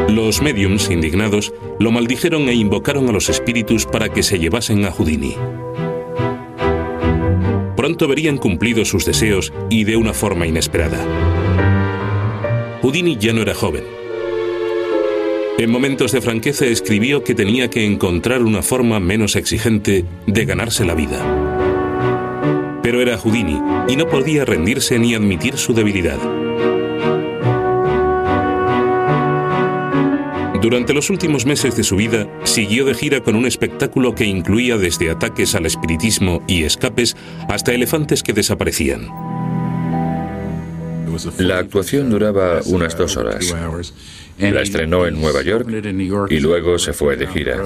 Los 0.10 0.42
mediums, 0.42 0.90
indignados, 0.90 1.54
lo 1.80 1.92
maldijeron 1.92 2.50
e 2.50 2.54
invocaron 2.56 3.08
a 3.10 3.12
los 3.12 3.30
espíritus 3.30 3.86
para 3.86 4.10
que 4.10 4.24
se 4.24 4.40
llevasen 4.40 4.86
a 4.86 4.92
Houdini. 4.92 5.38
Pronto 7.82 8.08
verían 8.08 8.38
cumplidos 8.38 8.90
sus 8.90 9.06
deseos 9.06 9.52
y 9.72 9.86
de 9.86 9.98
una 9.98 10.14
forma 10.14 10.46
inesperada. 10.46 11.00
Houdini 12.84 13.18
ya 13.18 13.34
no 13.34 13.42
era 13.42 13.56
joven. 13.56 13.84
En 15.58 15.72
momentos 15.72 16.12
de 16.12 16.22
franqueza 16.22 16.68
escribió 16.68 17.24
que 17.24 17.34
tenía 17.34 17.72
que 17.72 17.84
encontrar 17.84 18.44
una 18.44 18.62
forma 18.62 19.00
menos 19.00 19.36
exigente 19.36 20.06
de 20.28 20.46
ganarse 20.46 20.86
la 20.86 20.94
vida. 20.94 22.80
Pero 22.84 23.02
era 23.02 23.18
Houdini 23.18 23.60
y 23.88 23.96
no 23.96 24.08
podía 24.08 24.46
rendirse 24.46 25.00
ni 25.00 25.16
admitir 25.16 25.58
su 25.58 25.74
debilidad. 25.74 26.20
Durante 30.62 30.94
los 30.94 31.10
últimos 31.10 31.48
meses 31.48 31.76
de 31.76 31.84
su 31.84 31.96
vida, 31.96 32.28
siguió 32.44 32.86
de 32.86 32.94
gira 32.94 33.22
con 33.22 33.36
un 33.36 33.48
espectáculo 33.48 34.14
que 34.14 34.26
incluía 34.26 34.78
desde 34.78 35.10
ataques 35.10 35.56
al 35.56 35.66
espiritismo 35.66 36.44
y 36.48 36.64
escapes 36.64 37.18
hasta 37.50 37.74
elefantes 37.74 38.22
que 38.22 38.34
desaparecían. 38.34 39.08
La 41.40 41.58
actuación 41.58 42.12
duraba 42.12 42.62
unas 42.68 42.96
dos 42.96 43.18
horas. 43.18 43.56
La 44.38 44.62
estrenó 44.62 45.08
en 45.08 45.20
Nueva 45.20 45.42
York 45.42 45.68
y 46.30 46.40
luego 46.40 46.78
se 46.78 46.94
fue 46.94 47.16
de 47.16 47.26
gira. 47.26 47.60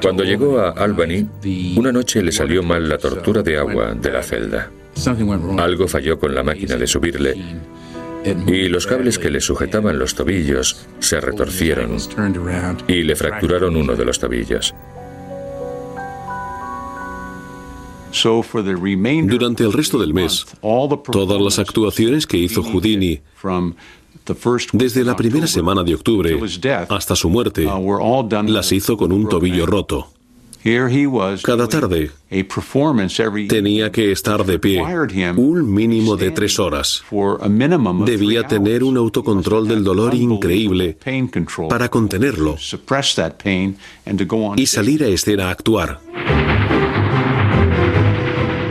Cuando 0.00 0.24
llegó 0.24 0.60
a 0.60 0.70
Albany, 0.70 1.28
una 1.76 1.92
noche 1.92 2.22
le 2.22 2.32
salió 2.32 2.62
mal 2.62 2.88
la 2.88 2.96
tortura 2.96 3.42
de 3.42 3.58
agua 3.58 3.92
de 3.92 4.10
la 4.10 4.22
celda. 4.22 4.70
Algo 5.58 5.86
falló 5.88 6.18
con 6.18 6.34
la 6.34 6.42
máquina 6.42 6.76
de 6.76 6.86
subirle 6.86 7.36
y 8.24 8.68
los 8.68 8.86
cables 8.86 9.18
que 9.18 9.30
le 9.30 9.40
sujetaban 9.40 9.98
los 9.98 10.14
tobillos 10.14 10.86
se 10.98 11.20
retorcieron 11.20 11.96
y 12.88 13.02
le 13.02 13.16
fracturaron 13.16 13.76
uno 13.76 13.94
de 13.94 14.04
los 14.04 14.18
tobillos. 14.18 14.74
Durante 18.12 19.64
el 19.64 19.72
resto 19.72 19.98
del 19.98 20.14
mes, 20.14 20.46
todas 20.60 21.40
las 21.40 21.58
actuaciones 21.58 22.26
que 22.26 22.36
hizo 22.36 22.62
Houdini, 22.62 23.20
desde 24.72 25.04
la 25.04 25.16
primera 25.16 25.46
semana 25.46 25.82
de 25.82 25.94
octubre 25.94 26.38
hasta 26.88 27.16
su 27.16 27.30
muerte, 27.30 27.66
las 28.46 28.72
hizo 28.72 28.96
con 28.96 29.12
un 29.12 29.28
tobillo 29.28 29.66
roto. 29.66 30.08
Cada 31.42 31.68
tarde 31.68 32.10
tenía 33.48 33.90
que 33.90 34.12
estar 34.12 34.44
de 34.44 34.58
pie 34.60 34.80
un 35.36 35.74
mínimo 35.74 36.16
de 36.16 36.30
tres 36.30 36.58
horas. 36.60 37.02
Debía 38.06 38.46
tener 38.46 38.84
un 38.84 38.96
autocontrol 38.96 39.66
del 39.66 39.82
dolor 39.82 40.14
increíble 40.14 40.96
para 41.68 41.88
contenerlo 41.88 42.56
y 44.56 44.66
salir 44.66 45.02
a 45.02 45.08
escena 45.08 45.48
a 45.48 45.50
actuar. 45.50 46.00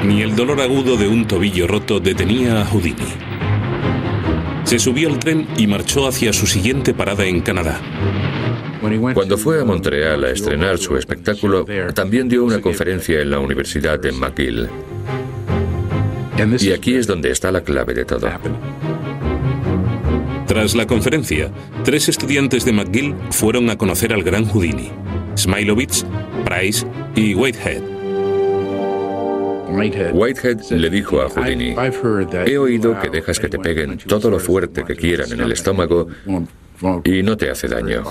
Ni 0.06 0.22
el 0.22 0.36
dolor 0.36 0.62
agudo 0.62 0.96
de 0.98 1.08
un 1.08 1.28
tobillo 1.28 1.68
roto 1.68 2.00
detenía 2.00 2.62
a 2.62 2.66
Houdini. 2.66 3.32
Se 4.64 4.80
subió 4.80 5.10
al 5.10 5.20
tren 5.20 5.48
y 5.58 5.68
marchó 5.68 6.08
hacia 6.08 6.32
su 6.32 6.48
siguiente 6.48 6.94
parada 6.94 7.26
en 7.26 7.42
Canadá. 7.42 7.82
Cuando 9.14 9.38
fue 9.38 9.62
a 9.62 9.66
Montreal 9.66 10.24
a 10.24 10.32
estrenar 10.32 10.80
su 10.80 10.98
espectáculo, 10.98 11.66
también 11.94 12.28
dio 12.28 12.44
una 12.44 12.60
conferencia 12.62 13.22
en 13.22 13.30
la 13.30 13.40
Universidad 13.40 14.00
de 14.00 14.12
McGill. 14.12 14.70
Y 16.60 16.72
aquí 16.72 16.96
es 16.96 17.06
donde 17.06 17.30
está 17.30 17.52
la 17.52 17.62
clave 17.62 17.94
de 17.94 18.06
todo. 18.06 18.28
Tras 20.48 20.74
la 20.76 20.88
conferencia, 20.88 21.52
tres 21.84 22.10
estudiantes 22.10 22.66
de 22.66 22.74
McGill 22.74 23.16
fueron 23.30 23.70
a 23.70 23.78
conocer 23.78 24.14
al 24.14 24.24
gran 24.24 24.46
Houdini: 24.46 24.90
Smilovitz, 25.38 26.04
Price 26.44 26.86
y 27.16 27.36
Whitehead. 27.36 27.84
Whitehead 30.14 30.60
le 30.72 30.90
dijo 30.90 31.22
a 31.22 31.30
Houdini, 31.30 31.76
he 32.46 32.58
oído 32.58 33.00
que 33.00 33.10
dejas 33.10 33.40
que 33.40 33.48
te 33.48 33.60
peguen 33.60 34.00
todo 34.00 34.30
lo 34.30 34.40
fuerte 34.40 34.84
que 34.84 34.96
quieran 34.96 35.32
en 35.32 35.40
el 35.40 35.52
estómago 35.52 36.08
y 37.06 37.24
no 37.24 37.38
te 37.38 37.50
hace 37.52 37.68
daño. 37.68 38.04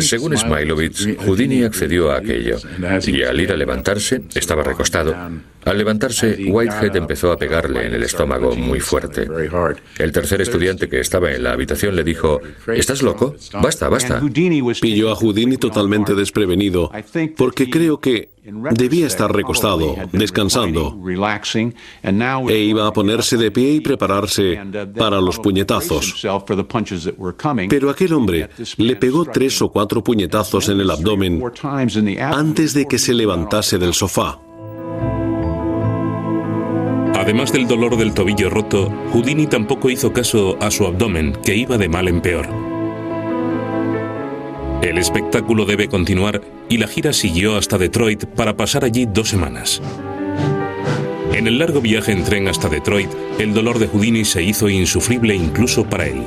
Según 0.00 0.36
Smilovitz, 0.36 1.06
Houdini 1.24 1.64
accedió 1.64 2.12
a 2.12 2.18
aquello 2.18 2.58
y 3.06 3.22
al 3.22 3.40
ir 3.40 3.52
a 3.52 3.56
levantarse, 3.56 4.22
estaba 4.34 4.62
recostado. 4.62 5.14
Al 5.64 5.78
levantarse, 5.78 6.44
Whitehead 6.48 6.96
empezó 6.96 7.30
a 7.30 7.36
pegarle 7.36 7.86
en 7.86 7.94
el 7.94 8.02
estómago 8.02 8.56
muy 8.56 8.80
fuerte. 8.80 9.28
El 9.98 10.12
tercer 10.12 10.40
estudiante 10.40 10.88
que 10.88 11.00
estaba 11.00 11.30
en 11.30 11.42
la 11.44 11.52
habitación 11.52 11.94
le 11.94 12.04
dijo, 12.04 12.40
¿estás 12.68 13.02
loco? 13.02 13.36
Basta, 13.60 13.88
basta. 13.88 14.20
Pilló 14.80 15.10
a 15.10 15.16
Houdini 15.16 15.56
totalmente 15.56 16.14
desprevenido, 16.14 16.90
porque 17.36 17.70
creo 17.70 18.00
que 18.00 18.30
Debía 18.44 19.06
estar 19.06 19.32
recostado, 19.32 19.94
descansando, 20.10 20.98
e 22.48 22.58
iba 22.58 22.88
a 22.88 22.92
ponerse 22.92 23.36
de 23.36 23.52
pie 23.52 23.74
y 23.74 23.80
prepararse 23.80 24.58
para 24.98 25.20
los 25.20 25.38
puñetazos. 25.38 26.26
Pero 27.68 27.90
aquel 27.90 28.12
hombre 28.14 28.50
le 28.78 28.96
pegó 28.96 29.24
tres 29.26 29.62
o 29.62 29.68
cuatro 29.68 30.02
puñetazos 30.02 30.68
en 30.70 30.80
el 30.80 30.90
abdomen 30.90 31.40
antes 32.20 32.74
de 32.74 32.86
que 32.86 32.98
se 32.98 33.14
levantase 33.14 33.78
del 33.78 33.94
sofá. 33.94 34.40
Además 37.14 37.52
del 37.52 37.68
dolor 37.68 37.96
del 37.96 38.12
tobillo 38.12 38.50
roto, 38.50 38.92
Houdini 39.12 39.46
tampoco 39.46 39.88
hizo 39.88 40.12
caso 40.12 40.56
a 40.60 40.72
su 40.72 40.84
abdomen, 40.84 41.34
que 41.44 41.54
iba 41.54 41.78
de 41.78 41.88
mal 41.88 42.08
en 42.08 42.20
peor. 42.20 42.71
El 44.82 44.98
espectáculo 44.98 45.64
debe 45.64 45.86
continuar 45.86 46.42
y 46.68 46.78
la 46.78 46.88
gira 46.88 47.12
siguió 47.12 47.56
hasta 47.56 47.78
Detroit 47.78 48.24
para 48.26 48.56
pasar 48.56 48.84
allí 48.84 49.06
dos 49.06 49.28
semanas. 49.28 49.80
En 51.32 51.46
el 51.46 51.60
largo 51.60 51.80
viaje 51.80 52.10
en 52.10 52.24
tren 52.24 52.48
hasta 52.48 52.68
Detroit, 52.68 53.08
el 53.38 53.54
dolor 53.54 53.78
de 53.78 53.86
Houdini 53.86 54.24
se 54.24 54.42
hizo 54.42 54.68
insufrible 54.68 55.36
incluso 55.36 55.84
para 55.84 56.06
él. 56.06 56.24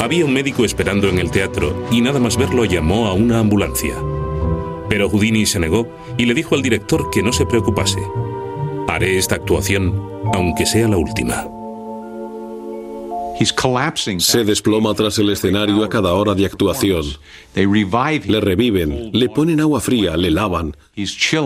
Había 0.00 0.26
un 0.26 0.34
médico 0.34 0.66
esperando 0.66 1.08
en 1.08 1.18
el 1.18 1.30
teatro 1.30 1.88
y 1.90 2.02
nada 2.02 2.20
más 2.20 2.36
verlo 2.36 2.66
llamó 2.66 3.06
a 3.06 3.14
una 3.14 3.38
ambulancia. 3.38 3.94
Pero 4.90 5.08
Houdini 5.08 5.46
se 5.46 5.58
negó 5.58 5.88
y 6.18 6.26
le 6.26 6.34
dijo 6.34 6.54
al 6.54 6.62
director 6.62 7.08
que 7.10 7.22
no 7.22 7.32
se 7.32 7.46
preocupase. 7.46 8.00
Haré 8.86 9.16
esta 9.16 9.36
actuación, 9.36 10.00
aunque 10.34 10.66
sea 10.66 10.88
la 10.88 10.98
última. 10.98 11.55
Se 14.20 14.44
desploma 14.44 14.94
tras 14.94 15.18
el 15.18 15.30
escenario 15.30 15.84
a 15.84 15.88
cada 15.88 16.14
hora 16.14 16.34
de 16.34 16.46
actuación. 16.46 17.04
Le 17.54 18.40
reviven, 18.40 19.10
le 19.12 19.28
ponen 19.28 19.60
agua 19.60 19.80
fría, 19.80 20.16
le 20.16 20.30
lavan. 20.30 20.76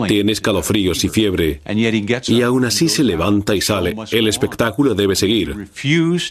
Tiene 0.06 0.32
escalofríos 0.32 1.04
y 1.04 1.08
fiebre. 1.08 1.60
Y 2.28 2.42
aún 2.42 2.64
así 2.64 2.88
se 2.88 3.02
levanta 3.02 3.54
y 3.54 3.60
sale. 3.60 3.96
El 4.12 4.28
espectáculo 4.28 4.94
debe 4.94 5.16
seguir. 5.16 5.68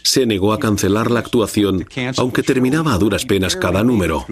Se 0.04 0.26
negó 0.26 0.52
a 0.52 0.58
cancelar 0.58 1.10
la 1.10 1.20
actuación, 1.20 1.86
aunque 2.16 2.42
terminaba 2.42 2.94
a 2.94 2.98
duras 2.98 3.24
penas 3.26 3.56
cada 3.56 3.82
número. 3.84 4.24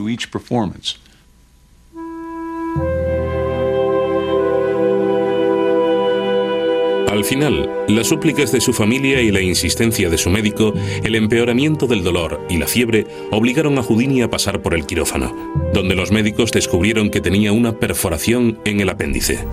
Al 7.18 7.24
final, 7.24 7.68
las 7.88 8.06
súplicas 8.06 8.52
de 8.52 8.60
su 8.60 8.72
familia 8.72 9.20
y 9.20 9.32
la 9.32 9.40
insistencia 9.40 10.08
de 10.08 10.16
su 10.16 10.30
médico, 10.30 10.72
el 11.02 11.16
empeoramiento 11.16 11.88
del 11.88 12.04
dolor 12.04 12.46
y 12.48 12.58
la 12.58 12.68
fiebre 12.68 13.08
obligaron 13.32 13.76
a 13.76 13.82
Houdini 13.82 14.22
a 14.22 14.30
pasar 14.30 14.62
por 14.62 14.72
el 14.72 14.86
quirófano, 14.86 15.34
donde 15.74 15.96
los 15.96 16.12
médicos 16.12 16.52
descubrieron 16.52 17.10
que 17.10 17.20
tenía 17.20 17.50
una 17.50 17.72
perforación 17.72 18.60
en 18.64 18.78
el 18.78 18.88
apéndice. 18.88 19.44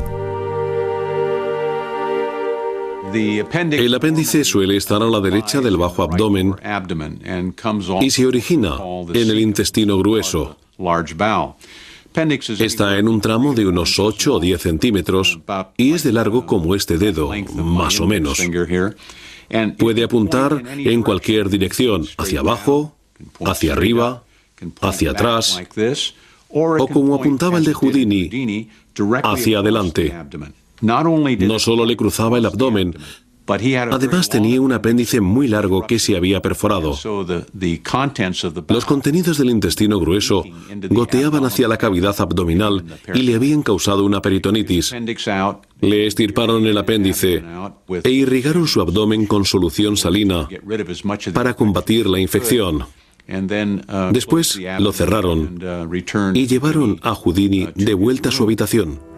El 3.12 3.96
apéndice 3.96 4.44
suele 4.44 4.78
estar 4.78 5.02
a 5.02 5.08
la 5.08 5.20
derecha 5.20 5.60
del 5.60 5.78
bajo 5.78 6.04
abdomen 6.04 6.54
y 8.00 8.10
se 8.12 8.28
origina 8.28 8.76
en 9.12 9.32
el 9.32 9.40
intestino 9.40 9.98
grueso. 9.98 10.56
Está 12.60 12.98
en 12.98 13.08
un 13.08 13.20
tramo 13.20 13.54
de 13.54 13.68
unos 13.68 14.00
8 14.00 14.36
o 14.36 14.40
10 14.40 14.62
centímetros 14.62 15.40
y 15.78 15.92
es 15.94 16.04
de 16.04 16.14
largo 16.14 16.46
como 16.46 16.74
este 16.76 16.98
dedo, 16.98 17.32
más 17.56 18.00
o 18.00 18.08
menos. 18.08 18.42
Puede 19.78 20.04
apuntar 20.04 20.64
en 20.78 21.04
cualquier 21.04 21.50
dirección, 21.50 22.06
hacia 22.18 22.40
abajo, 22.40 22.96
hacia 23.46 23.74
arriba, 23.74 24.24
hacia 24.82 25.12
atrás, 25.12 25.62
o 26.50 26.88
como 26.88 27.16
apuntaba 27.16 27.58
el 27.58 27.66
de 27.66 27.74
Houdini, 27.74 28.70
hacia 29.24 29.60
adelante. 29.60 30.14
No 31.48 31.60
solo 31.60 31.86
le 31.86 31.98
cruzaba 31.98 32.38
el 32.38 32.46
abdomen, 32.46 32.96
Además 33.48 34.30
tenía 34.30 34.60
un 34.60 34.72
apéndice 34.72 35.22
muy 35.22 35.48
largo 35.48 35.86
que 35.86 36.00
se 36.00 36.16
había 36.16 36.42
perforado. 36.42 36.98
Los 38.68 38.86
contenidos 38.86 39.38
del 39.38 39.50
intestino 39.50 40.00
grueso 40.00 40.44
goteaban 40.90 41.46
hacia 41.46 41.68
la 41.68 41.78
cavidad 41.78 42.16
abdominal 42.20 42.84
y 43.14 43.22
le 43.22 43.36
habían 43.36 43.62
causado 43.62 44.04
una 44.04 44.22
peritonitis. 44.22 44.94
Le 45.82 46.08
estirparon 46.08 46.66
el 46.66 46.78
apéndice 46.78 47.44
e 48.04 48.10
irrigaron 48.10 48.68
su 48.68 48.82
abdomen 48.82 49.26
con 49.28 49.46
solución 49.46 49.98
salina 49.98 50.48
para 51.34 51.54
combatir 51.54 52.08
la 52.08 52.20
infección. 52.20 52.86
Después 54.12 54.60
lo 54.80 54.92
cerraron 54.92 55.60
y 56.34 56.48
llevaron 56.48 57.00
a 57.02 57.16
Houdini 57.16 57.68
de 57.76 57.94
vuelta 57.94 58.30
a 58.30 58.32
su 58.32 58.44
habitación. 58.44 59.15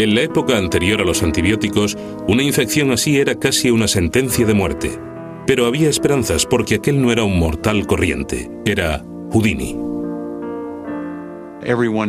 En 0.00 0.14
la 0.14 0.22
época 0.22 0.56
anterior 0.56 1.02
a 1.02 1.04
los 1.04 1.22
antibióticos, 1.22 1.94
una 2.26 2.42
infección 2.42 2.90
así 2.90 3.18
era 3.18 3.34
casi 3.34 3.70
una 3.70 3.86
sentencia 3.86 4.46
de 4.46 4.54
muerte. 4.54 4.98
Pero 5.46 5.66
había 5.66 5.90
esperanzas 5.90 6.46
porque 6.46 6.76
aquel 6.76 7.02
no 7.02 7.12
era 7.12 7.22
un 7.22 7.38
mortal 7.38 7.86
corriente, 7.86 8.50
era 8.64 9.04
Houdini. 9.30 9.76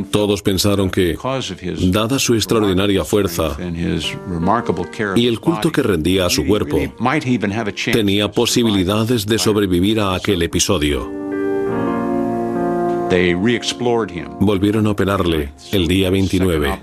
Todos 0.09 0.41
pensaron 0.41 0.89
que, 0.89 1.17
dada 1.91 2.17
su 2.17 2.35
extraordinaria 2.35 3.03
fuerza 3.03 3.57
y 5.17 5.27
el 5.27 5.41
culto 5.41 5.69
que 5.69 5.83
rendía 5.83 6.27
a 6.27 6.29
su 6.29 6.45
cuerpo, 6.45 6.77
tenía 7.91 8.31
posibilidades 8.31 9.25
de 9.25 9.37
sobrevivir 9.37 9.99
a 9.99 10.15
aquel 10.15 10.41
episodio. 10.43 11.20
Volvieron 14.39 14.87
a 14.87 14.91
operarle 14.91 15.51
el 15.73 15.85
día 15.85 16.09
29. 16.09 16.79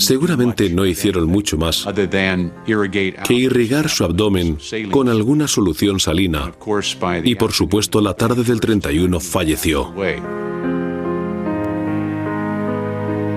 Seguramente 0.00 0.70
no 0.70 0.84
hicieron 0.84 1.28
mucho 1.28 1.56
más 1.56 1.86
que 3.24 3.34
irrigar 3.34 3.88
su 3.88 4.02
abdomen 4.02 4.58
con 4.90 5.08
alguna 5.08 5.46
solución 5.46 6.00
salina 6.00 6.52
y 7.22 7.36
por 7.36 7.52
supuesto 7.52 8.00
la 8.00 8.14
tarde 8.14 8.42
del 8.42 8.58
31 8.58 9.20
falleció. 9.20 9.94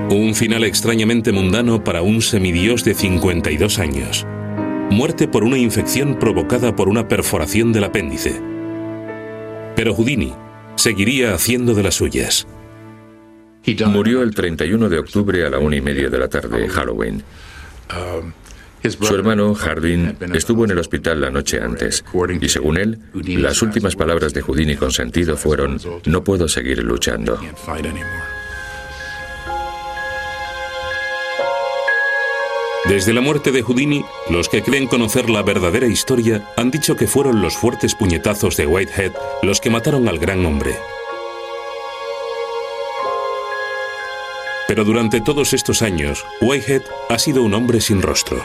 Un 0.10 0.34
final 0.34 0.64
extrañamente 0.64 1.32
mundano 1.32 1.84
para 1.84 2.02
un 2.02 2.24
semidios 2.24 2.84
de 2.84 2.96
52 2.96 3.78
años. 3.78 4.26
Muerte 4.90 5.28
por 5.28 5.44
una 5.44 5.60
infección 5.60 6.18
provocada 6.18 6.76
por 6.76 6.90
una 6.90 7.08
perforación 7.08 7.72
del 7.72 7.84
apéndice. 7.84 8.51
Pero 9.82 9.96
Houdini 9.96 10.32
seguiría 10.76 11.34
haciendo 11.34 11.74
de 11.74 11.82
las 11.82 11.96
suyas. 11.96 12.46
Murió 13.88 14.22
el 14.22 14.36
31 14.36 14.90
de 14.90 15.00
octubre 15.00 15.44
a 15.44 15.50
la 15.50 15.58
una 15.58 15.76
y 15.76 15.82
media 15.82 16.08
de 16.08 16.20
la 16.20 16.28
tarde, 16.28 16.70
Halloween. 16.70 17.24
Su 18.84 19.16
hermano, 19.16 19.56
Hardin, 19.56 20.18
estuvo 20.36 20.66
en 20.66 20.72
el 20.72 20.78
hospital 20.78 21.20
la 21.20 21.32
noche 21.32 21.60
antes 21.60 22.06
y 22.40 22.50
según 22.50 22.78
él, 22.78 23.00
las 23.40 23.64
últimas 23.64 23.96
palabras 23.96 24.36
de 24.36 24.44
Houdini 24.44 24.76
con 24.76 24.92
sentido 24.92 25.36
fueron, 25.36 25.80
no 26.06 26.24
puedo 26.24 26.48
seguir 26.48 26.84
luchando. 26.84 27.40
Desde 32.92 33.14
la 33.14 33.22
muerte 33.22 33.54
de 33.54 33.64
Houdini, 33.64 34.04
los 34.30 34.50
que 34.50 34.62
creen 34.62 34.86
conocer 34.86 35.30
la 35.30 35.44
verdadera 35.44 35.88
historia 35.88 36.52
han 36.58 36.72
dicho 36.72 36.98
que 36.98 37.08
fueron 37.08 37.42
los 37.42 37.56
fuertes 37.56 37.96
puñetazos 37.96 38.58
de 38.58 38.68
Whitehead 38.68 39.14
los 39.44 39.62
que 39.62 39.70
mataron 39.70 40.10
al 40.10 40.20
gran 40.20 40.46
hombre. 40.46 40.76
Pero 44.68 44.84
durante 44.84 45.22
todos 45.22 45.54
estos 45.54 45.82
años, 45.82 46.26
Whitehead 46.42 46.82
ha 47.08 47.18
sido 47.18 47.44
un 47.44 47.54
hombre 47.54 47.80
sin 47.80 48.02
rostro. 48.02 48.44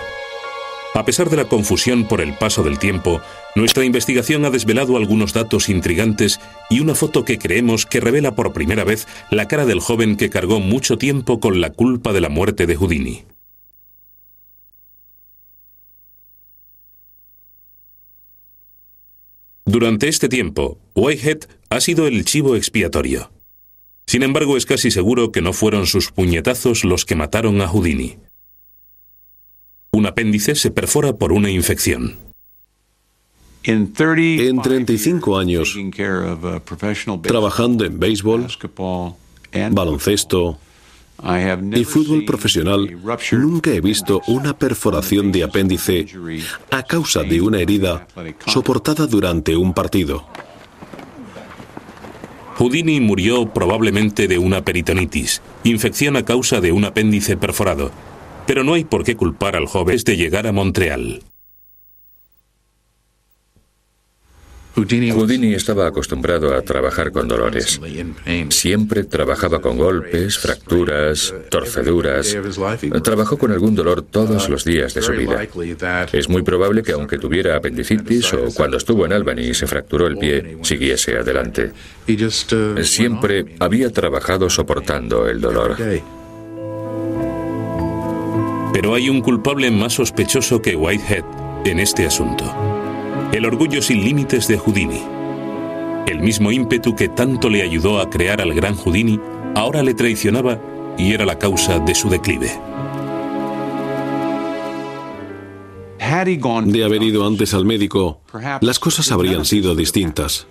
A 0.94 1.04
pesar 1.04 1.28
de 1.28 1.38
la 1.38 1.46
confusión 1.46 2.06
por 2.06 2.20
el 2.20 2.34
paso 2.34 2.62
del 2.62 2.78
tiempo, 2.78 3.20
nuestra 3.56 3.84
investigación 3.84 4.44
ha 4.44 4.50
desvelado 4.50 4.96
algunos 4.96 5.32
datos 5.32 5.68
intrigantes 5.68 6.38
y 6.70 6.78
una 6.78 6.94
foto 6.94 7.24
que 7.24 7.38
creemos 7.38 7.84
que 7.84 7.98
revela 7.98 8.36
por 8.36 8.52
primera 8.52 8.84
vez 8.84 9.08
la 9.28 9.48
cara 9.48 9.66
del 9.66 9.80
joven 9.80 10.16
que 10.16 10.30
cargó 10.30 10.60
mucho 10.60 10.98
tiempo 10.98 11.40
con 11.40 11.60
la 11.60 11.70
culpa 11.70 12.12
de 12.12 12.20
la 12.20 12.28
muerte 12.28 12.66
de 12.66 12.76
Houdini. 12.76 13.24
Durante 19.68 20.06
este 20.06 20.28
tiempo, 20.28 20.78
Whitehead 20.94 21.40
ha 21.70 21.80
sido 21.80 22.06
el 22.06 22.24
chivo 22.24 22.54
expiatorio. 22.54 23.32
Sin 24.06 24.22
embargo, 24.22 24.56
es 24.56 24.64
casi 24.64 24.92
seguro 24.92 25.32
que 25.32 25.42
no 25.42 25.52
fueron 25.52 25.86
sus 25.86 26.12
puñetazos 26.12 26.84
los 26.84 27.04
que 27.04 27.16
mataron 27.16 27.60
a 27.60 27.66
Houdini. 27.66 28.16
Un 29.90 30.06
apéndice 30.06 30.54
se 30.54 30.70
perfora 30.70 31.14
por 31.14 31.32
una 31.32 31.50
infección. 31.50 32.16
En 33.64 33.92
35 33.92 35.36
años, 35.36 35.76
trabajando 37.22 37.84
en 37.84 37.98
béisbol, 37.98 38.46
baloncesto, 39.72 40.60
y 41.74 41.84
fútbol 41.84 42.24
profesional, 42.24 42.98
nunca 43.32 43.70
he 43.70 43.80
visto 43.80 44.22
una 44.26 44.58
perforación 44.58 45.32
de 45.32 45.44
apéndice 45.44 46.06
a 46.70 46.82
causa 46.82 47.22
de 47.22 47.40
una 47.40 47.60
herida 47.60 48.06
soportada 48.46 49.06
durante 49.06 49.56
un 49.56 49.72
partido. 49.72 50.26
Houdini 52.58 53.00
murió 53.00 53.52
probablemente 53.52 54.28
de 54.28 54.38
una 54.38 54.64
peritonitis, 54.64 55.42
infección 55.64 56.16
a 56.16 56.24
causa 56.24 56.60
de 56.60 56.72
un 56.72 56.84
apéndice 56.84 57.36
perforado, 57.36 57.90
pero 58.46 58.64
no 58.64 58.74
hay 58.74 58.84
por 58.84 59.04
qué 59.04 59.14
culpar 59.14 59.56
al 59.56 59.66
joven 59.66 59.98
de 60.04 60.16
llegar 60.16 60.46
a 60.46 60.52
Montreal. 60.52 61.22
Houdini 64.76 65.54
estaba 65.54 65.86
acostumbrado 65.86 66.54
a 66.54 66.60
trabajar 66.60 67.10
con 67.10 67.26
dolores. 67.26 67.80
Siempre 68.50 69.04
trabajaba 69.04 69.60
con 69.60 69.78
golpes, 69.78 70.38
fracturas, 70.38 71.34
torceduras. 71.48 72.36
Trabajó 73.02 73.38
con 73.38 73.52
algún 73.52 73.74
dolor 73.74 74.02
todos 74.02 74.50
los 74.50 74.64
días 74.64 74.92
de 74.92 75.00
su 75.00 75.12
vida. 75.12 75.46
Es 76.12 76.28
muy 76.28 76.42
probable 76.42 76.82
que 76.82 76.92
aunque 76.92 77.16
tuviera 77.16 77.56
apendicitis 77.56 78.34
o 78.34 78.52
cuando 78.54 78.76
estuvo 78.76 79.06
en 79.06 79.14
Albany 79.14 79.48
y 79.48 79.54
se 79.54 79.66
fracturó 79.66 80.06
el 80.06 80.18
pie, 80.18 80.58
siguiese 80.62 81.16
adelante. 81.16 81.72
Siempre 82.82 83.56
había 83.58 83.90
trabajado 83.90 84.50
soportando 84.50 85.26
el 85.26 85.40
dolor. 85.40 85.76
Pero 88.74 88.94
hay 88.94 89.08
un 89.08 89.22
culpable 89.22 89.70
más 89.70 89.94
sospechoso 89.94 90.60
que 90.60 90.76
Whitehead 90.76 91.24
en 91.64 91.80
este 91.80 92.04
asunto. 92.04 92.75
El 93.36 93.44
orgullo 93.44 93.82
sin 93.82 94.02
límites 94.02 94.48
de 94.48 94.56
Houdini. 94.56 95.02
El 96.06 96.20
mismo 96.20 96.50
ímpetu 96.50 96.96
que 96.96 97.10
tanto 97.10 97.50
le 97.50 97.60
ayudó 97.60 98.00
a 98.00 98.08
crear 98.08 98.40
al 98.40 98.54
gran 98.54 98.74
Houdini, 98.74 99.20
ahora 99.54 99.82
le 99.82 99.92
traicionaba 99.92 100.58
y 100.96 101.12
era 101.12 101.26
la 101.26 101.38
causa 101.38 101.78
de 101.78 101.94
su 101.94 102.08
declive. 102.08 102.58
De 106.64 106.82
haber 106.82 107.02
ido 107.02 107.26
antes 107.26 107.52
al 107.52 107.66
médico, 107.66 108.22
las 108.62 108.78
cosas 108.78 109.12
habrían 109.12 109.44
sido 109.44 109.74
distintas. 109.74 110.46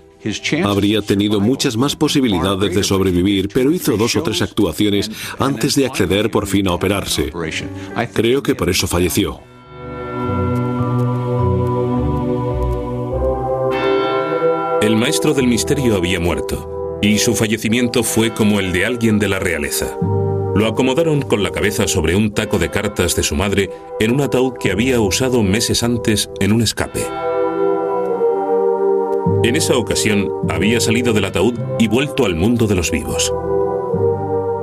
Habría 0.63 1.01
tenido 1.01 1.39
muchas 1.39 1.77
más 1.77 1.95
posibilidades 1.95 2.75
de 2.75 2.83
sobrevivir, 2.83 3.49
pero 3.51 3.71
hizo 3.71 3.97
dos 3.97 4.15
o 4.15 4.21
tres 4.21 4.43
actuaciones 4.43 5.09
antes 5.39 5.73
de 5.73 5.87
acceder 5.87 6.29
por 6.29 6.45
fin 6.45 6.67
a 6.67 6.73
operarse. 6.73 7.31
Creo 8.13 8.43
que 8.43 8.53
por 8.53 8.69
eso 8.69 8.85
falleció. 8.85 9.54
El 14.85 14.97
maestro 14.97 15.33
del 15.33 15.47
misterio 15.47 15.95
había 15.95 16.19
muerto, 16.19 16.99
y 17.01 17.17
su 17.17 17.33
fallecimiento 17.33 18.03
fue 18.03 18.35
como 18.35 18.59
el 18.59 18.71
de 18.71 18.85
alguien 18.85 19.17
de 19.17 19.27
la 19.27 19.39
realeza. 19.39 19.97
Lo 20.53 20.67
acomodaron 20.67 21.23
con 21.23 21.41
la 21.41 21.49
cabeza 21.49 21.87
sobre 21.87 22.15
un 22.15 22.31
taco 22.35 22.59
de 22.59 22.69
cartas 22.69 23.15
de 23.15 23.23
su 23.23 23.35
madre 23.35 23.71
en 23.99 24.11
un 24.11 24.21
ataúd 24.21 24.53
que 24.59 24.71
había 24.71 24.99
usado 24.99 25.41
meses 25.41 25.81
antes 25.81 26.29
en 26.39 26.51
un 26.51 26.61
escape. 26.61 26.99
En 29.43 29.55
esa 29.55 29.75
ocasión 29.75 30.29
había 30.49 30.79
salido 30.79 31.13
del 31.13 31.25
ataúd 31.25 31.55
y 31.79 31.87
vuelto 31.87 32.27
al 32.27 32.35
mundo 32.35 32.67
de 32.67 32.75
los 32.75 32.91
vivos. 32.91 33.33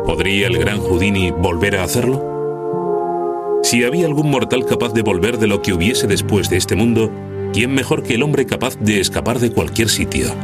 ¿Podría 0.07 0.47
el 0.47 0.57
gran 0.57 0.79
Houdini 0.79 1.33
volver 1.33 1.75
a 1.79 1.83
hacerlo? 1.83 3.61
Si 3.65 3.83
había 3.83 4.07
algún 4.07 4.31
mortal 4.31 4.67
capaz 4.67 4.93
de 4.93 5.03
volver 5.03 5.39
de 5.39 5.49
lo 5.49 5.63
que 5.63 5.73
hubiese 5.73 6.07
después 6.07 6.49
de 6.49 6.59
este 6.59 6.77
mundo, 6.77 7.11
¿quién 7.53 7.75
mejor 7.75 8.03
que 8.03 8.15
el 8.15 8.23
hombre 8.23 8.47
capaz 8.47 8.77
de 8.79 9.01
escapar 9.01 9.39
de 9.39 9.53
cualquier 9.53 9.89
sitio? 9.89 10.35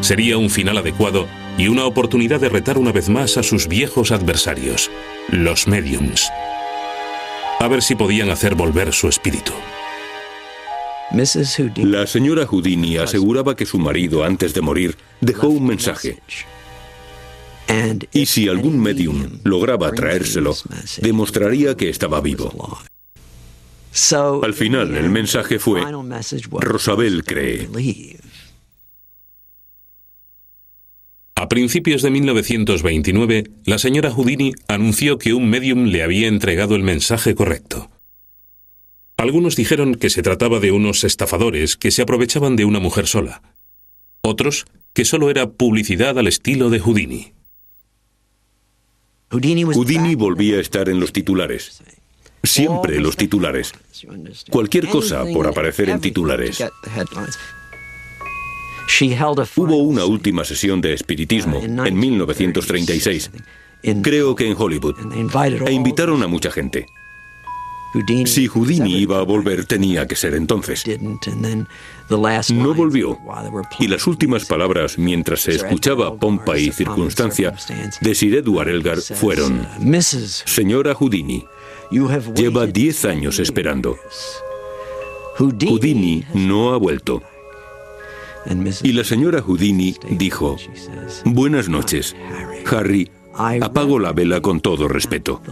Sería 0.00 0.38
un 0.38 0.50
final 0.50 0.78
adecuado 0.78 1.26
y 1.58 1.68
una 1.68 1.86
oportunidad 1.86 2.40
de 2.40 2.48
retar 2.48 2.78
una 2.78 2.92
vez 2.92 3.08
más 3.08 3.36
a 3.38 3.42
sus 3.42 3.66
viejos 3.66 4.12
adversarios, 4.12 4.90
los 5.28 5.66
mediums. 5.66 6.30
A 7.58 7.68
ver 7.68 7.82
si 7.82 7.94
podían 7.94 8.30
hacer 8.30 8.54
volver 8.54 8.92
su 8.92 9.08
espíritu. 9.08 9.52
La 11.76 12.06
señora 12.06 12.46
Houdini 12.46 12.98
aseguraba 12.98 13.56
que 13.56 13.64
su 13.64 13.78
marido, 13.78 14.24
antes 14.24 14.52
de 14.52 14.60
morir, 14.60 14.96
dejó 15.20 15.48
un 15.48 15.66
mensaje. 15.66 16.20
Y 18.12 18.26
si 18.26 18.48
algún 18.48 18.78
medium 18.78 19.40
lograba 19.44 19.90
traérselo, 19.92 20.54
demostraría 21.00 21.76
que 21.76 21.88
estaba 21.88 22.20
vivo. 22.20 22.52
Al 24.42 24.52
final, 24.52 24.94
el 24.94 25.08
mensaje 25.08 25.58
fue, 25.58 25.80
Rosabel 26.60 27.24
cree. 27.24 27.68
A 31.34 31.48
principios 31.48 32.02
de 32.02 32.10
1929, 32.10 33.44
la 33.64 33.78
señora 33.78 34.10
Houdini 34.10 34.52
anunció 34.68 35.16
que 35.16 35.32
un 35.32 35.48
medium 35.48 35.86
le 35.86 36.02
había 36.02 36.28
entregado 36.28 36.76
el 36.76 36.82
mensaje 36.82 37.34
correcto. 37.34 37.90
Algunos 39.16 39.56
dijeron 39.56 39.94
que 39.94 40.10
se 40.10 40.22
trataba 40.22 40.60
de 40.60 40.72
unos 40.72 41.02
estafadores 41.02 41.76
que 41.76 41.90
se 41.90 42.02
aprovechaban 42.02 42.56
de 42.56 42.66
una 42.66 42.80
mujer 42.80 43.06
sola. 43.06 43.42
Otros, 44.20 44.66
que 44.92 45.06
solo 45.06 45.30
era 45.30 45.50
publicidad 45.50 46.18
al 46.18 46.26
estilo 46.26 46.68
de 46.68 46.80
Houdini. 46.80 47.32
Houdini 49.30 50.14
volvía 50.14 50.56
a 50.56 50.60
estar 50.60 50.88
en 50.90 51.00
los 51.00 51.12
titulares. 51.12 51.82
Siempre 52.42 53.00
los 53.00 53.16
titulares. 53.16 53.72
Cualquier 54.50 54.88
cosa 54.88 55.24
por 55.32 55.46
aparecer 55.46 55.90
en 55.90 56.00
titulares. 56.00 56.62
Hubo 59.56 59.76
una 59.78 60.04
última 60.04 60.44
sesión 60.44 60.80
de 60.80 60.92
espiritismo 60.94 61.60
en 61.60 61.98
1936, 61.98 63.30
creo 64.02 64.34
que 64.34 64.48
en 64.48 64.56
Hollywood, 64.56 64.94
e 65.66 65.72
invitaron 65.72 66.22
a 66.22 66.28
mucha 66.28 66.50
gente. 66.50 66.86
Si 68.26 68.46
Houdini 68.46 68.98
iba 68.98 69.18
a 69.18 69.22
volver, 69.22 69.64
tenía 69.64 70.06
que 70.06 70.16
ser 70.16 70.34
entonces. 70.34 70.84
No 72.50 72.74
volvió. 72.74 73.18
Y 73.78 73.88
las 73.88 74.06
últimas 74.06 74.44
palabras, 74.44 74.98
mientras 74.98 75.40
se 75.40 75.52
escuchaba 75.52 76.14
pompa 76.14 76.58
y 76.58 76.70
circunstancia, 76.72 77.54
de 78.00 78.14
Sir 78.14 78.34
Edward 78.36 78.68
Elgar 78.68 78.98
fueron: 79.00 79.66
Señora 80.44 80.94
Houdini, 80.94 81.44
lleva 81.90 82.66
diez 82.66 83.04
años 83.04 83.38
esperando. 83.38 83.96
Houdini 85.38 86.24
no 86.34 86.72
ha 86.72 86.76
vuelto. 86.78 87.22
Y 88.82 88.92
la 88.92 89.04
señora 89.04 89.42
Houdini 89.42 89.96
dijo, 90.10 90.56
Buenas 91.24 91.68
noches, 91.68 92.16
Harry. 92.70 93.10
Apago 93.34 93.98
la 93.98 94.12
vela 94.12 94.40
con 94.40 94.60
todo 94.60 94.88
respeto. 94.88 95.42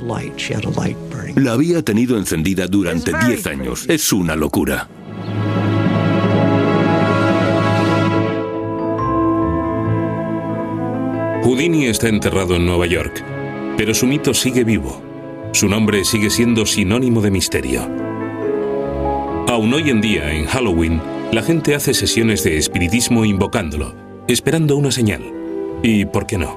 La 1.36 1.52
había 1.52 1.82
tenido 1.82 2.16
encendida 2.16 2.66
durante 2.66 3.12
10 3.26 3.46
años. 3.46 3.84
Es 3.88 4.10
una 4.10 4.36
locura. 4.36 4.88
Houdini 11.42 11.88
está 11.88 12.08
enterrado 12.08 12.56
en 12.56 12.64
Nueva 12.64 12.86
York, 12.86 13.22
pero 13.76 13.92
su 13.92 14.06
mito 14.06 14.32
sigue 14.32 14.64
vivo. 14.64 15.13
Su 15.54 15.68
nombre 15.68 16.04
sigue 16.04 16.30
siendo 16.30 16.66
sinónimo 16.66 17.20
de 17.20 17.30
misterio. 17.30 17.82
Aún 19.46 19.72
hoy 19.72 19.88
en 19.88 20.00
día, 20.00 20.32
en 20.32 20.46
Halloween, 20.46 21.00
la 21.30 21.44
gente 21.44 21.76
hace 21.76 21.94
sesiones 21.94 22.42
de 22.42 22.56
espiritismo 22.58 23.24
invocándolo, 23.24 23.94
esperando 24.26 24.76
una 24.76 24.90
señal. 24.90 25.22
¿Y 25.80 26.06
por 26.06 26.26
qué 26.26 26.38
no? 26.38 26.56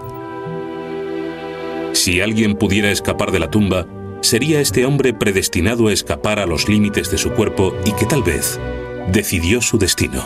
Si 1.93 2.21
alguien 2.21 2.55
pudiera 2.55 2.89
escapar 2.89 3.31
de 3.31 3.37
la 3.37 3.51
tumba, 3.51 3.85
sería 4.21 4.61
este 4.61 4.83
hombre 4.87 5.13
predestinado 5.13 5.89
a 5.89 5.93
escapar 5.93 6.39
a 6.39 6.47
los 6.47 6.67
límites 6.67 7.11
de 7.11 7.19
su 7.19 7.29
cuerpo 7.33 7.75
y 7.85 7.91
que 7.91 8.07
tal 8.07 8.23
vez 8.23 8.59
decidió 9.13 9.61
su 9.61 9.77
destino. 9.77 10.23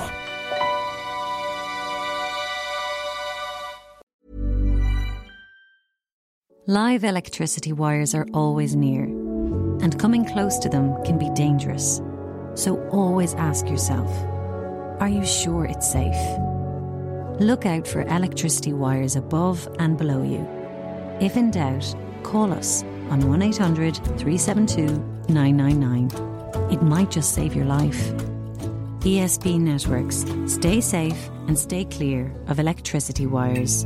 Live 6.71 7.03
electricity 7.03 7.73
wires 7.73 8.15
are 8.15 8.25
always 8.33 8.77
near, 8.77 9.03
and 9.83 9.99
coming 9.99 10.23
close 10.23 10.57
to 10.59 10.69
them 10.69 10.95
can 11.03 11.17
be 11.17 11.29
dangerous. 11.31 12.01
So 12.53 12.81
always 12.91 13.33
ask 13.33 13.67
yourself 13.67 14.09
Are 15.01 15.09
you 15.09 15.25
sure 15.25 15.65
it's 15.65 15.91
safe? 15.91 16.39
Look 17.41 17.65
out 17.65 17.85
for 17.85 18.03
electricity 18.03 18.71
wires 18.71 19.17
above 19.17 19.67
and 19.79 19.97
below 19.97 20.23
you. 20.23 20.47
If 21.19 21.35
in 21.35 21.51
doubt, 21.51 21.93
call 22.23 22.53
us 22.53 22.83
on 23.09 23.27
1 23.27 23.41
800 23.41 23.97
372 23.97 24.97
999. 25.27 26.71
It 26.71 26.81
might 26.81 27.11
just 27.11 27.33
save 27.33 27.53
your 27.53 27.65
life. 27.65 28.13
ESP 29.01 29.59
Networks. 29.59 30.23
Stay 30.49 30.79
safe 30.79 31.29
and 31.49 31.59
stay 31.59 31.83
clear 31.83 32.33
of 32.47 32.59
electricity 32.59 33.25
wires. 33.25 33.85